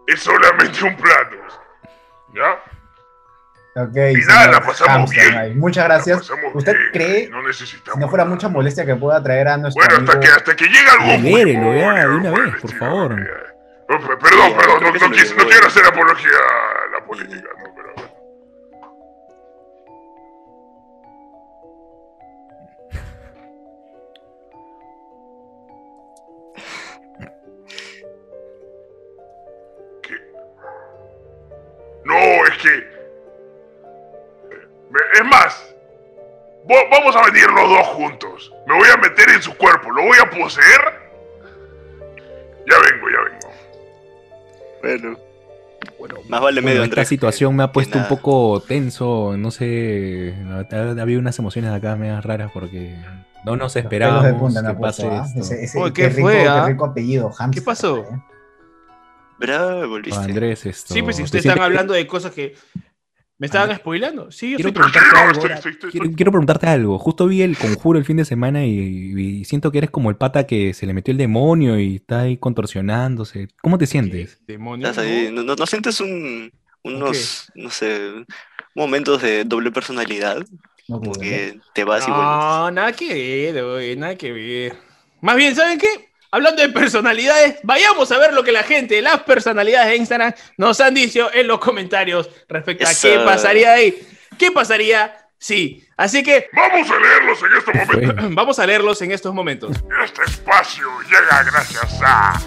Es 0.06 0.20
solamente 0.20 0.82
un 0.84 0.96
plano. 0.96 1.36
¿Ya? 2.34 3.82
Ok. 3.82 3.96
Y 4.14 4.26
nada, 4.26 4.46
la 4.52 4.60
pasamos 4.60 5.10
Hamster 5.10 5.30
bien. 5.32 5.58
Muchas 5.58 5.84
gracias. 5.84 6.18
pasamos 6.20 6.54
¿Usted 6.54 6.72
bien, 6.72 6.90
cree, 6.92 7.28
No 7.28 7.42
necesitamos. 7.42 7.94
si 7.94 8.00
no 8.00 8.08
fuera 8.08 8.24
nada. 8.24 8.34
mucha 8.34 8.48
molestia, 8.48 8.86
que 8.86 8.96
pueda 8.96 9.22
traer 9.22 9.48
a 9.48 9.56
nuestro 9.58 9.84
Bueno, 9.84 10.00
hasta 10.00 10.12
amigo- 10.16 10.20
que, 10.20 10.28
hasta 10.40 10.56
que 10.56 10.64
llegue 10.64 10.98
muy 11.00 11.18
Libérelo 11.18 11.74
ya, 11.76 11.94
de 11.94 12.08
una 12.08 12.30
vez, 12.30 12.54
por 12.62 12.74
favor. 12.74 13.16
Perdón, 13.86 14.18
perdón, 14.18 14.52
no, 14.56 14.90
no 14.90 15.08
no 15.08 15.46
quiero 15.48 15.66
hacer 15.66 15.86
apología 15.86 16.30
a 16.30 16.90
la 16.98 17.04
política, 17.06 17.48
los 37.68 37.78
dos 37.78 37.86
juntos. 37.88 38.52
Me 38.66 38.74
voy 38.74 38.88
a 38.92 38.96
meter 38.96 39.28
en 39.30 39.42
su 39.42 39.54
cuerpo, 39.56 39.90
lo 39.90 40.02
voy 40.04 40.18
a 40.22 40.28
poseer. 40.30 40.80
Ya 42.68 42.76
vengo, 42.78 43.06
ya 43.10 43.20
vengo. 43.30 43.46
Bueno, 44.82 45.18
Bueno, 45.98 46.14
más 46.28 46.40
vale 46.40 46.60
Bueno, 46.60 46.66
medio 46.66 46.82
esta 46.84 46.92
Andrés. 46.94 47.08
situación 47.08 47.56
me 47.56 47.62
ha 47.62 47.72
puesto 47.72 47.98
un 47.98 48.06
poco 48.08 48.60
tenso, 48.66 49.34
no 49.36 49.50
sé, 49.50 50.34
ha, 50.50 50.76
ha 50.76 51.02
habido 51.02 51.20
unas 51.20 51.38
emociones 51.38 51.70
acá 51.72 51.96
medias 51.96 52.24
raras 52.24 52.50
porque 52.52 52.96
no 53.44 53.56
nos 53.56 53.74
esperábamos 53.76 54.40
punta 54.40 54.62
me 54.62 54.68
que 54.68 54.72
ha 54.72 54.76
puesto, 54.78 55.02
pase 55.08 55.16
¿ah? 55.16 55.24
esto. 55.26 55.40
Ese, 55.40 55.64
ese- 55.64 55.78
Oye, 55.80 55.92
qué, 55.92 56.02
¿qué 56.02 56.08
rico, 56.10 56.20
fue, 56.22 56.32
qué 56.42 56.48
ah? 56.48 56.66
rico 56.66 56.84
apellido, 56.84 57.30
Hamster. 57.32 57.64
pasó? 57.64 57.98
¿eh? 58.02 58.22
Bravo, 59.38 59.88
volviste. 59.88 60.18
Andrés, 60.18 60.66
esto. 60.66 60.94
Sí, 60.94 61.02
pues 61.02 61.16
si 61.16 61.22
¿te 61.22 61.24
ustedes 61.26 61.44
están 61.44 61.56
sientes- 61.58 61.64
hablando 61.64 61.94
de 61.94 62.06
cosas 62.06 62.32
que 62.32 62.54
me 63.38 63.46
estaban 63.46 63.76
spoilando. 63.76 64.30
Sí, 64.30 64.50
yo 64.52 64.56
Quiero 64.56 64.72
preguntarte 64.72 65.10
No, 65.12 65.18
algo. 65.20 65.32
estoy- 65.32 65.42
ahora. 65.42 65.54
estoy- 65.56 65.72
estoy- 65.72 65.90
Quiero, 65.90 66.10
quiero 66.12 66.30
preguntarte 66.32 66.66
algo. 66.66 66.98
Justo 66.98 67.26
vi 67.26 67.42
el 67.42 67.56
conjuro 67.58 67.98
el 67.98 68.04
fin 68.04 68.16
de 68.16 68.24
semana 68.24 68.64
y, 68.64 68.70
y 69.18 69.44
siento 69.44 69.70
que 69.70 69.78
eres 69.78 69.90
como 69.90 70.08
el 70.10 70.16
pata 70.16 70.46
que 70.46 70.72
se 70.74 70.86
le 70.86 70.94
metió 70.94 71.12
el 71.12 71.18
demonio 71.18 71.78
y 71.78 71.96
está 71.96 72.20
ahí 72.20 72.36
contorsionándose. 72.38 73.48
¿Cómo 73.62 73.76
te 73.78 73.86
sientes? 73.86 74.40
¿No, 74.48 74.76
no, 74.76 75.54
no 75.56 75.66
sientes 75.66 76.00
un, 76.00 76.50
unos, 76.82 77.50
no 77.54 77.70
sé, 77.70 78.12
momentos 78.74 79.22
de 79.22 79.44
doble 79.44 79.70
personalidad? 79.70 80.44
No, 80.88 81.00
Como 81.00 81.12
que 81.14 81.58
te 81.74 81.84
vas 81.84 82.06
y 82.06 82.10
vuelves. 82.10 82.26
No, 82.28 82.70
nada 82.70 82.92
que 82.92 83.12
ver, 83.52 83.62
oye, 83.64 83.96
nada 83.96 84.14
que 84.16 84.32
ver. 84.32 84.76
Más 85.20 85.36
bien, 85.36 85.54
¿saben 85.54 85.78
qué? 85.78 85.88
Hablando 86.36 86.60
de 86.60 86.68
personalidades, 86.68 87.60
vayamos 87.62 88.12
a 88.12 88.18
ver 88.18 88.34
lo 88.34 88.44
que 88.44 88.52
la 88.52 88.62
gente, 88.62 89.00
las 89.00 89.22
personalidades 89.22 89.88
de 89.88 89.96
Instagram, 89.96 90.34
nos 90.58 90.78
han 90.82 90.92
dicho 90.92 91.30
en 91.32 91.46
los 91.46 91.58
comentarios 91.60 92.28
respecto 92.46 92.86
a 92.86 92.90
Eso. 92.90 93.08
qué 93.08 93.18
pasaría 93.20 93.72
ahí. 93.72 94.06
¿Qué 94.36 94.52
pasaría? 94.52 95.16
Sí. 95.38 95.88
Así 95.96 96.22
que 96.22 96.50
Vamos 96.52 96.90
a 96.90 96.98
leerlos 96.98 97.42
en 97.42 97.56
este 97.56 97.72
momento. 97.72 98.20
Fue. 98.20 98.28
vamos 98.34 98.58
a 98.58 98.66
leerlos 98.66 99.00
en 99.00 99.12
estos 99.12 99.32
momentos. 99.32 99.78
Este 100.04 100.24
espacio 100.24 100.86
llega 101.08 101.42
gracias 101.42 102.02
a 102.02 102.38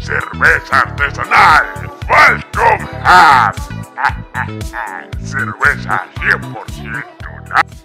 Cerveza 0.00 0.80
Artesanal 0.80 1.66
Falcon 2.08 2.88
Hub. 3.04 3.54
Cerveza 5.22 6.06
100% 6.14 7.83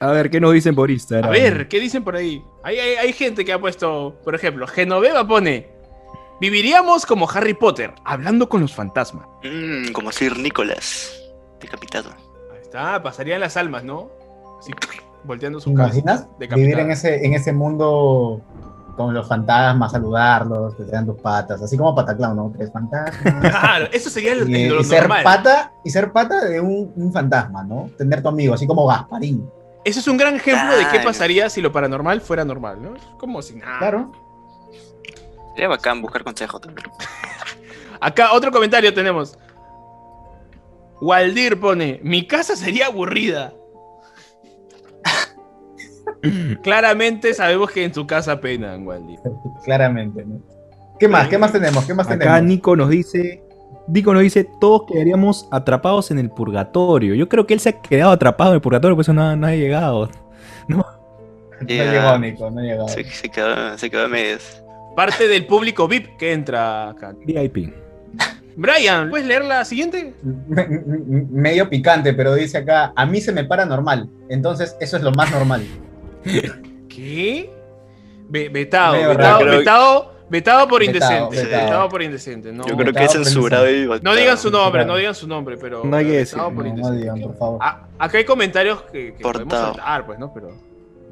A 0.00 0.12
ver, 0.12 0.30
¿qué 0.30 0.40
nos 0.40 0.52
dicen 0.52 0.74
por 0.74 0.88
A 0.90 0.92
Instagram? 0.92 1.32
ver, 1.32 1.68
¿qué 1.68 1.80
dicen 1.80 2.04
por 2.04 2.14
ahí? 2.14 2.42
Hay, 2.62 2.78
hay- 2.78 2.96
hay 2.96 3.12
gente 3.12 3.44
que 3.44 3.52
ha 3.52 3.58
puesto, 3.60 4.16
por 4.24 4.34
ejemplo, 4.34 4.66
Genoveva 4.68 5.26
pone, 5.26 5.68
viviríamos 6.40 7.04
como 7.04 7.28
Harry 7.28 7.54
Potter, 7.54 7.92
hablando 8.04 8.48
con 8.48 8.60
los 8.60 8.72
fantasmas. 8.74 9.26
Mm, 9.42 9.90
como 9.92 10.12
Sir 10.12 10.38
Nicholas. 10.38 11.14
decapitado. 11.60 12.10
Ahí 12.52 12.60
está, 12.62 13.02
pasarían 13.02 13.40
las 13.40 13.56
almas, 13.56 13.82
¿no? 13.82 14.08
Así, 14.60 14.70
volteando 15.24 15.58
¿Te 15.58 15.64
su 15.64 15.74
cabeza. 15.74 15.98
imaginas? 15.98 16.28
Vivir 16.38 16.78
en 16.78 16.92
ese, 16.92 17.26
en 17.26 17.34
ese 17.34 17.52
mundo 17.52 18.40
con 18.96 19.12
los 19.14 19.26
fantasmas, 19.28 19.90
saludarlos, 19.92 20.76
que 20.76 20.84
te 20.84 20.92
dan 20.92 21.06
tus 21.06 21.20
patas, 21.20 21.60
así 21.60 21.76
como 21.76 21.94
Pataclown, 21.96 22.36
¿no? 22.36 22.52
Que 22.56 22.62
es 22.64 22.72
fantasma. 22.72 23.40
Claro, 23.40 23.88
eso 23.92 24.10
sería 24.10 24.36
lo, 24.36 24.46
y, 24.46 24.68
lo 24.68 24.80
y 24.80 24.84
ser 24.84 25.08
pata, 25.08 25.72
y 25.84 25.90
ser 25.90 26.12
pata 26.12 26.44
de 26.44 26.60
un, 26.60 26.92
un 26.94 27.12
fantasma, 27.12 27.64
¿no? 27.64 27.90
Tener 27.98 28.22
tu 28.22 28.28
amigo, 28.28 28.54
así 28.54 28.64
como 28.66 28.86
Gasparín. 28.86 29.48
Ese 29.84 30.00
es 30.00 30.08
un 30.08 30.16
gran 30.16 30.36
ejemplo 30.36 30.76
de 30.76 30.86
qué 30.88 31.00
pasaría 31.00 31.48
si 31.48 31.60
lo 31.60 31.72
paranormal 31.72 32.20
fuera 32.20 32.44
normal, 32.44 32.82
¿no? 32.82 32.94
Como 33.18 33.40
si 33.42 33.56
nada. 33.56 33.78
Claro. 33.78 34.12
Sería 35.54 35.68
bacán 35.68 36.02
buscar 36.02 36.24
consejo 36.24 36.60
también. 36.60 36.88
Acá 38.00 38.32
otro 38.32 38.50
comentario 38.50 38.92
tenemos. 38.92 39.38
Waldir 41.00 41.58
pone, 41.58 42.00
mi 42.02 42.26
casa 42.26 42.56
sería 42.56 42.86
aburrida. 42.86 43.54
Claramente 46.62 47.32
sabemos 47.34 47.70
que 47.70 47.84
en 47.84 47.94
su 47.94 48.06
casa 48.06 48.40
penan, 48.40 48.86
Waldir. 48.86 49.20
Claramente, 49.64 50.24
¿no? 50.24 50.40
¿Qué 50.98 51.06
más? 51.06 51.28
¿Qué 51.28 51.38
más 51.38 51.52
tenemos? 51.52 51.84
¿Qué 51.84 51.94
más 51.94 52.06
Acá 52.08 52.18
tenemos? 52.18 52.42
Nico 52.42 52.76
nos 52.76 52.90
dice. 52.90 53.47
Nico 53.88 54.12
nos 54.12 54.22
dice, 54.22 54.44
todos 54.60 54.82
quedaríamos 54.86 55.48
atrapados 55.50 56.10
en 56.10 56.18
el 56.18 56.30
purgatorio. 56.30 57.14
Yo 57.14 57.28
creo 57.28 57.46
que 57.46 57.54
él 57.54 57.60
se 57.60 57.70
ha 57.70 57.80
quedado 57.80 58.10
atrapado 58.12 58.50
en 58.50 58.56
el 58.56 58.60
purgatorio, 58.60 58.94
por 58.96 59.02
eso 59.02 59.12
no, 59.14 59.34
no 59.36 59.46
ha 59.46 59.54
llegado. 59.54 60.08
No 60.68 60.84
Ya. 61.66 61.90
llegó, 61.90 62.18
Nico, 62.18 62.50
no 62.50 62.60
llegó. 62.60 62.86
Se, 62.88 63.02
se 63.04 63.28
quedó, 63.30 63.76
se 63.78 63.90
quedó 63.90 64.04
a 64.04 64.08
medias. 64.08 64.62
Parte 64.94 65.26
del 65.26 65.46
público 65.46 65.88
VIP 65.88 66.16
que 66.18 66.32
entra 66.32 66.90
acá. 66.90 67.14
VIP. 67.26 67.72
Brian, 68.56 69.08
¿puedes 69.10 69.26
leer 69.26 69.44
la 69.44 69.64
siguiente? 69.64 70.14
Me- 70.22 70.66
me- 70.68 71.24
medio 71.30 71.68
picante, 71.70 72.12
pero 72.12 72.34
dice 72.34 72.58
acá, 72.58 72.92
a 72.94 73.06
mí 73.06 73.20
se 73.20 73.32
me 73.32 73.44
para 73.44 73.64
normal. 73.64 74.08
Entonces, 74.28 74.76
eso 74.80 74.96
es 74.98 75.02
lo 75.02 75.10
más 75.12 75.30
normal. 75.30 75.62
¿Qué? 76.88 77.50
Ve- 78.28 78.48
vetado, 78.50 78.94
Medio 78.94 79.08
vetado, 79.10 79.38
raro. 79.44 79.58
vetado, 79.58 80.12
vetado 80.30 80.68
por 80.68 80.80
Vetado, 80.80 81.24
indecente. 81.26 81.44
vetado. 81.44 81.64
Vetado 81.64 81.88
por 81.88 82.02
indecente. 82.02 82.52
No, 82.52 82.66
Yo 82.66 82.76
creo 82.76 82.92
que 82.92 83.04
es 83.04 83.12
censurado 83.12 83.70
y 83.70 83.88
no 84.02 84.14
digan 84.14 84.38
su 84.38 84.50
nombre, 84.50 84.84
no 84.84 84.96
digan 84.96 85.14
su 85.14 85.26
nombre, 85.26 85.56
pero. 85.56 85.84
No 85.84 85.96
hay 85.96 86.04
que 86.06 86.10
vetado 86.18 86.50
decir, 86.50 86.56
por 86.56 86.78
No, 86.78 86.90
digan, 86.92 87.20
por 87.20 87.36
favor. 87.36 87.58
Ah, 87.62 87.86
acá 87.98 88.18
hay 88.18 88.24
comentarios 88.24 88.82
que, 88.82 89.14
que 89.14 89.22
podemos 89.22 89.54
saltar, 89.54 90.06
pues, 90.06 90.18
¿no? 90.18 90.32
Pero. 90.32 90.50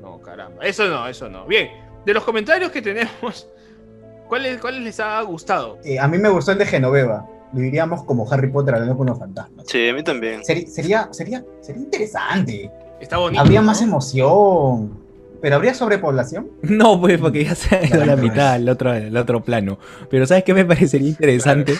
No, 0.00 0.20
caramba. 0.20 0.64
Eso 0.64 0.86
no, 0.86 1.06
eso 1.08 1.28
no. 1.28 1.46
Bien, 1.46 1.70
de 2.04 2.14
los 2.14 2.22
comentarios 2.24 2.70
que 2.70 2.80
tenemos, 2.82 3.48
¿cuáles, 4.28 4.60
cuáles 4.60 4.82
les 4.82 5.00
ha 5.00 5.20
gustado? 5.22 5.78
Eh, 5.84 5.98
a 5.98 6.06
mí 6.08 6.18
me 6.18 6.28
gustó 6.28 6.52
el 6.52 6.58
de 6.58 6.66
Genoveva. 6.66 7.26
Viviríamos 7.52 8.02
como 8.02 8.30
Harry 8.30 8.48
Potter 8.50 8.74
hablando 8.74 8.96
con 8.96 9.06
los 9.06 9.18
fantasmas. 9.18 9.66
Sí, 9.68 9.88
a 9.88 9.94
mí 9.94 10.02
también. 10.02 10.44
Sería, 10.44 11.08
sería, 11.12 11.44
sería 11.60 11.80
interesante. 11.80 12.70
Está 13.00 13.18
bonito. 13.18 13.40
Habría 13.40 13.60
¿no? 13.60 13.66
más 13.66 13.80
emoción. 13.82 15.05
Pero 15.42 15.56
habría 15.56 15.74
sobrepoblación. 15.74 16.48
No, 16.62 17.00
pues, 17.00 17.18
porque 17.20 17.44
ya 17.44 17.54
se 17.54 17.76
ha 17.76 17.84
ido 17.86 18.02
a 18.02 18.06
la 18.06 18.16
mitad, 18.16 18.56
el 18.56 18.68
otro, 18.68 18.92
el 18.94 19.16
otro 19.16 19.42
plano. 19.42 19.78
Pero 20.10 20.26
¿sabes 20.26 20.44
qué 20.44 20.54
me 20.54 20.64
parecería 20.64 21.08
interesante? 21.08 21.74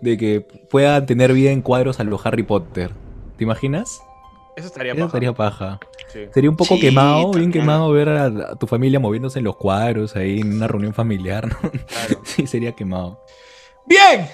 De 0.00 0.16
que 0.16 0.40
puedan 0.70 1.06
tener 1.06 1.32
vida 1.32 1.50
en 1.50 1.62
cuadros 1.62 2.00
a 2.00 2.04
los 2.04 2.24
Harry 2.26 2.42
Potter. 2.42 2.90
¿Te 3.36 3.44
imaginas? 3.44 4.00
Eso 4.56 4.66
estaría 4.66 4.92
Eso 4.92 5.00
paja. 5.02 5.12
sería 5.12 5.32
paja. 5.32 5.80
Sí. 6.12 6.20
Sería 6.34 6.50
un 6.50 6.56
poco 6.56 6.74
Sí, 6.74 6.80
quemado, 6.80 7.30
bien 7.32 7.50
quemado 7.50 7.90
ver 7.90 8.08
a, 8.10 8.24
a 8.26 8.56
tu 8.56 8.66
familia 8.66 9.00
moviéndose 9.00 9.38
en 9.38 9.46
los 9.46 9.56
cuadros 9.56 10.14
ahí 10.14 10.40
en 10.40 10.52
una 10.54 10.68
reunión 10.68 10.92
familiar. 10.92 11.46
¿no? 11.48 11.70
Claro. 11.70 12.20
Sí, 12.24 12.46
sería 12.46 12.72
quemado. 12.72 13.20
Bien, 13.86 14.26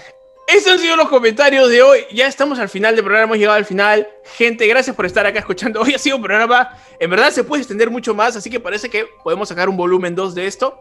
esos 0.48 0.72
han 0.72 0.78
sido 0.78 0.96
los 0.96 1.08
comentarios 1.08 1.68
de 1.68 1.82
hoy. 1.82 2.00
Ya 2.12 2.26
estamos 2.26 2.58
al 2.58 2.68
final 2.68 2.94
del 2.94 3.04
programa, 3.04 3.24
hemos 3.26 3.38
llegado 3.38 3.56
al 3.58 3.64
final. 3.64 4.08
Gente, 4.37 4.66
gracias 4.66 4.96
por 4.96 5.06
estar 5.06 5.26
acá 5.26 5.38
escuchando. 5.40 5.80
Hoy 5.82 5.94
ha 5.94 5.98
sido 5.98 6.16
un 6.16 6.22
programa, 6.22 6.70
en 6.98 7.11
verdad 7.11 7.30
se 7.30 7.44
puede 7.44 7.62
extender 7.62 7.90
mucho 7.90 8.14
más, 8.14 8.34
así 8.37 8.50
que 8.50 8.58
parece 8.61 8.88
que 8.90 9.06
podemos 9.22 9.48
sacar 9.48 9.68
un 9.68 9.76
volumen 9.76 10.14
2 10.14 10.34
de 10.34 10.46
esto. 10.46 10.78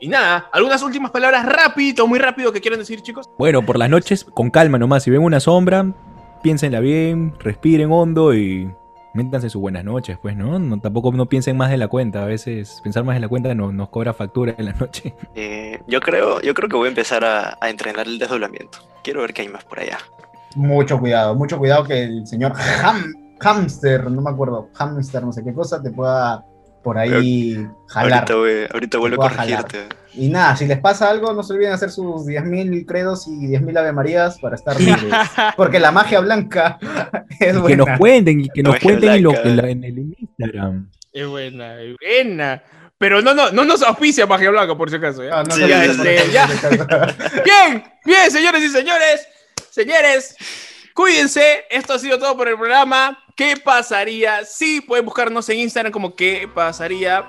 Y 0.00 0.08
nada, 0.08 0.48
algunas 0.52 0.80
últimas 0.82 1.10
palabras 1.10 1.44
rápido, 1.44 2.06
muy 2.06 2.18
rápido 2.20 2.52
que 2.52 2.60
quieran 2.60 2.78
decir, 2.78 3.02
chicos. 3.02 3.28
Bueno, 3.36 3.64
por 3.66 3.78
las 3.78 3.90
noches, 3.90 4.24
con 4.24 4.50
calma 4.50 4.78
nomás. 4.78 5.02
Si 5.02 5.10
ven 5.10 5.22
una 5.22 5.40
sombra, 5.40 5.86
piénsenla 6.42 6.78
bien, 6.80 7.34
respiren 7.40 7.90
hondo 7.90 8.32
y 8.32 8.70
métanse 9.14 9.50
sus 9.50 9.60
buenas 9.60 9.84
noches, 9.84 10.16
pues, 10.22 10.36
¿no? 10.36 10.60
no 10.60 10.78
tampoco 10.80 11.10
no 11.10 11.26
piensen 11.28 11.56
más 11.56 11.70
de 11.70 11.78
la 11.78 11.88
cuenta. 11.88 12.22
A 12.22 12.26
veces 12.26 12.80
pensar 12.84 13.02
más 13.02 13.16
de 13.16 13.20
la 13.20 13.28
cuenta 13.28 13.52
no- 13.56 13.72
nos 13.72 13.88
cobra 13.88 14.14
factura 14.14 14.54
en 14.56 14.66
la 14.66 14.72
noche. 14.74 15.14
Eh, 15.34 15.80
yo, 15.88 16.00
creo, 16.00 16.40
yo 16.42 16.54
creo 16.54 16.68
que 16.68 16.76
voy 16.76 16.86
a 16.86 16.90
empezar 16.90 17.24
a, 17.24 17.58
a 17.60 17.68
entrenar 17.68 18.06
el 18.06 18.18
desdoblamiento. 18.20 18.78
Quiero 19.08 19.22
ver 19.22 19.32
qué 19.32 19.40
hay 19.40 19.48
más 19.48 19.64
por 19.64 19.80
allá. 19.80 19.96
Mucho 20.54 20.98
cuidado, 21.00 21.34
mucho 21.34 21.56
cuidado 21.56 21.82
que 21.84 22.04
el 22.04 22.26
señor 22.26 22.52
Ham, 22.84 23.14
Hamster, 23.40 24.10
no 24.10 24.20
me 24.20 24.28
acuerdo, 24.28 24.68
Hamster, 24.74 25.22
no 25.24 25.32
sé 25.32 25.42
qué 25.42 25.54
cosa, 25.54 25.82
te 25.82 25.90
pueda 25.90 26.44
por 26.84 26.98
ahí 26.98 27.56
jalar. 27.86 28.12
Ahorita, 28.30 28.34
voy- 28.34 28.66
ahorita 28.70 28.98
vuelvo 28.98 29.24
a 29.24 29.30
jalar. 29.30 29.62
corregirte. 29.62 29.96
Y 30.12 30.28
nada, 30.28 30.54
si 30.56 30.66
les 30.66 30.78
pasa 30.78 31.08
algo, 31.08 31.32
no 31.32 31.42
se 31.42 31.54
olviden 31.54 31.72
hacer 31.72 31.88
sus 31.90 32.26
10.000 32.26 32.84
credos 32.84 33.26
y 33.28 33.46
10.000 33.46 33.78
Ave 33.78 33.92
Marías 33.94 34.38
para 34.40 34.56
estar 34.56 34.78
libres. 34.78 35.10
Porque 35.56 35.80
la 35.80 35.90
magia 35.90 36.20
blanca 36.20 36.78
es 37.40 37.56
Y 37.56 37.58
buena. 37.58 37.66
que 37.68 37.76
nos 37.90 37.98
cuenten, 37.98 38.40
y 38.42 38.48
que 38.50 38.62
nos 38.62 38.74
Magia 38.74 38.82
cuenten 38.90 39.10
en, 39.12 39.22
lo- 39.22 39.30
blanca. 39.30 39.48
en 39.48 39.56
la- 39.56 39.70
en 39.70 39.84
el 39.84 39.98
Instagram. 40.18 40.90
Es 41.14 41.26
buena, 41.26 41.80
es 41.80 41.96
buena. 41.98 42.62
Pero 42.98 43.22
no, 43.22 43.32
no, 43.32 43.50
no 43.52 43.64
nos 43.64 43.82
auspicia 43.82 44.26
Magia 44.26 44.50
Blanca, 44.50 44.76
por 44.76 44.90
si 44.90 44.96
acaso. 44.96 45.22
¿ya? 45.22 45.42
No, 45.42 45.44
no 45.44 45.54
Sí, 45.54 45.62
se 45.62 45.68
ya, 45.68 45.84
este, 45.84 46.30
ya. 46.32 46.46
Bien, 47.44 47.92
bien, 48.04 48.30
señores 48.30 48.62
y 48.62 48.68
señores, 48.68 49.28
señores, 49.70 50.36
cuídense. 50.94 51.64
Esto 51.70 51.94
ha 51.94 51.98
sido 51.98 52.18
todo 52.18 52.36
por 52.36 52.48
el 52.48 52.56
programa. 52.56 53.24
¿Qué 53.36 53.56
pasaría 53.56 54.44
si 54.44 54.80
pueden 54.80 55.04
buscarnos 55.04 55.48
en 55.48 55.58
Instagram 55.60 55.92
como 55.92 56.16
qué 56.16 56.50
pasaría 56.52 57.24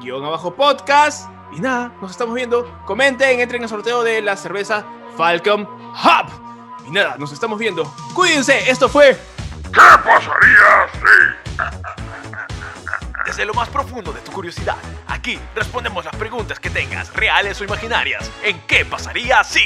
guion 0.00 0.24
abajo 0.24 0.56
podcast? 0.56 1.30
Y 1.56 1.60
nada, 1.60 1.94
nos 2.00 2.10
estamos 2.10 2.34
viendo. 2.34 2.82
Comenten, 2.84 3.38
entren 3.38 3.62
al 3.62 3.68
sorteo 3.68 4.02
de 4.02 4.22
la 4.22 4.36
cerveza 4.36 4.84
Falcon 5.16 5.62
Hub. 5.62 6.88
Y 6.88 6.90
nada, 6.90 7.16
nos 7.16 7.32
estamos 7.32 7.60
viendo. 7.60 7.84
Cuídense, 8.14 8.68
esto 8.68 8.88
fue 8.88 9.16
¿Qué 9.72 9.80
pasaría 10.04 10.88
si? 10.92 12.01
Desde 13.32 13.46
lo 13.46 13.54
más 13.54 13.70
profundo 13.70 14.12
de 14.12 14.20
tu 14.20 14.30
curiosidad, 14.30 14.76
aquí 15.06 15.38
respondemos 15.54 16.04
las 16.04 16.14
preguntas 16.16 16.60
que 16.60 16.68
tengas, 16.68 17.10
reales 17.14 17.58
o 17.62 17.64
imaginarias. 17.64 18.30
¿En 18.44 18.60
qué 18.66 18.84
pasaría 18.84 19.42
si? 19.42 19.62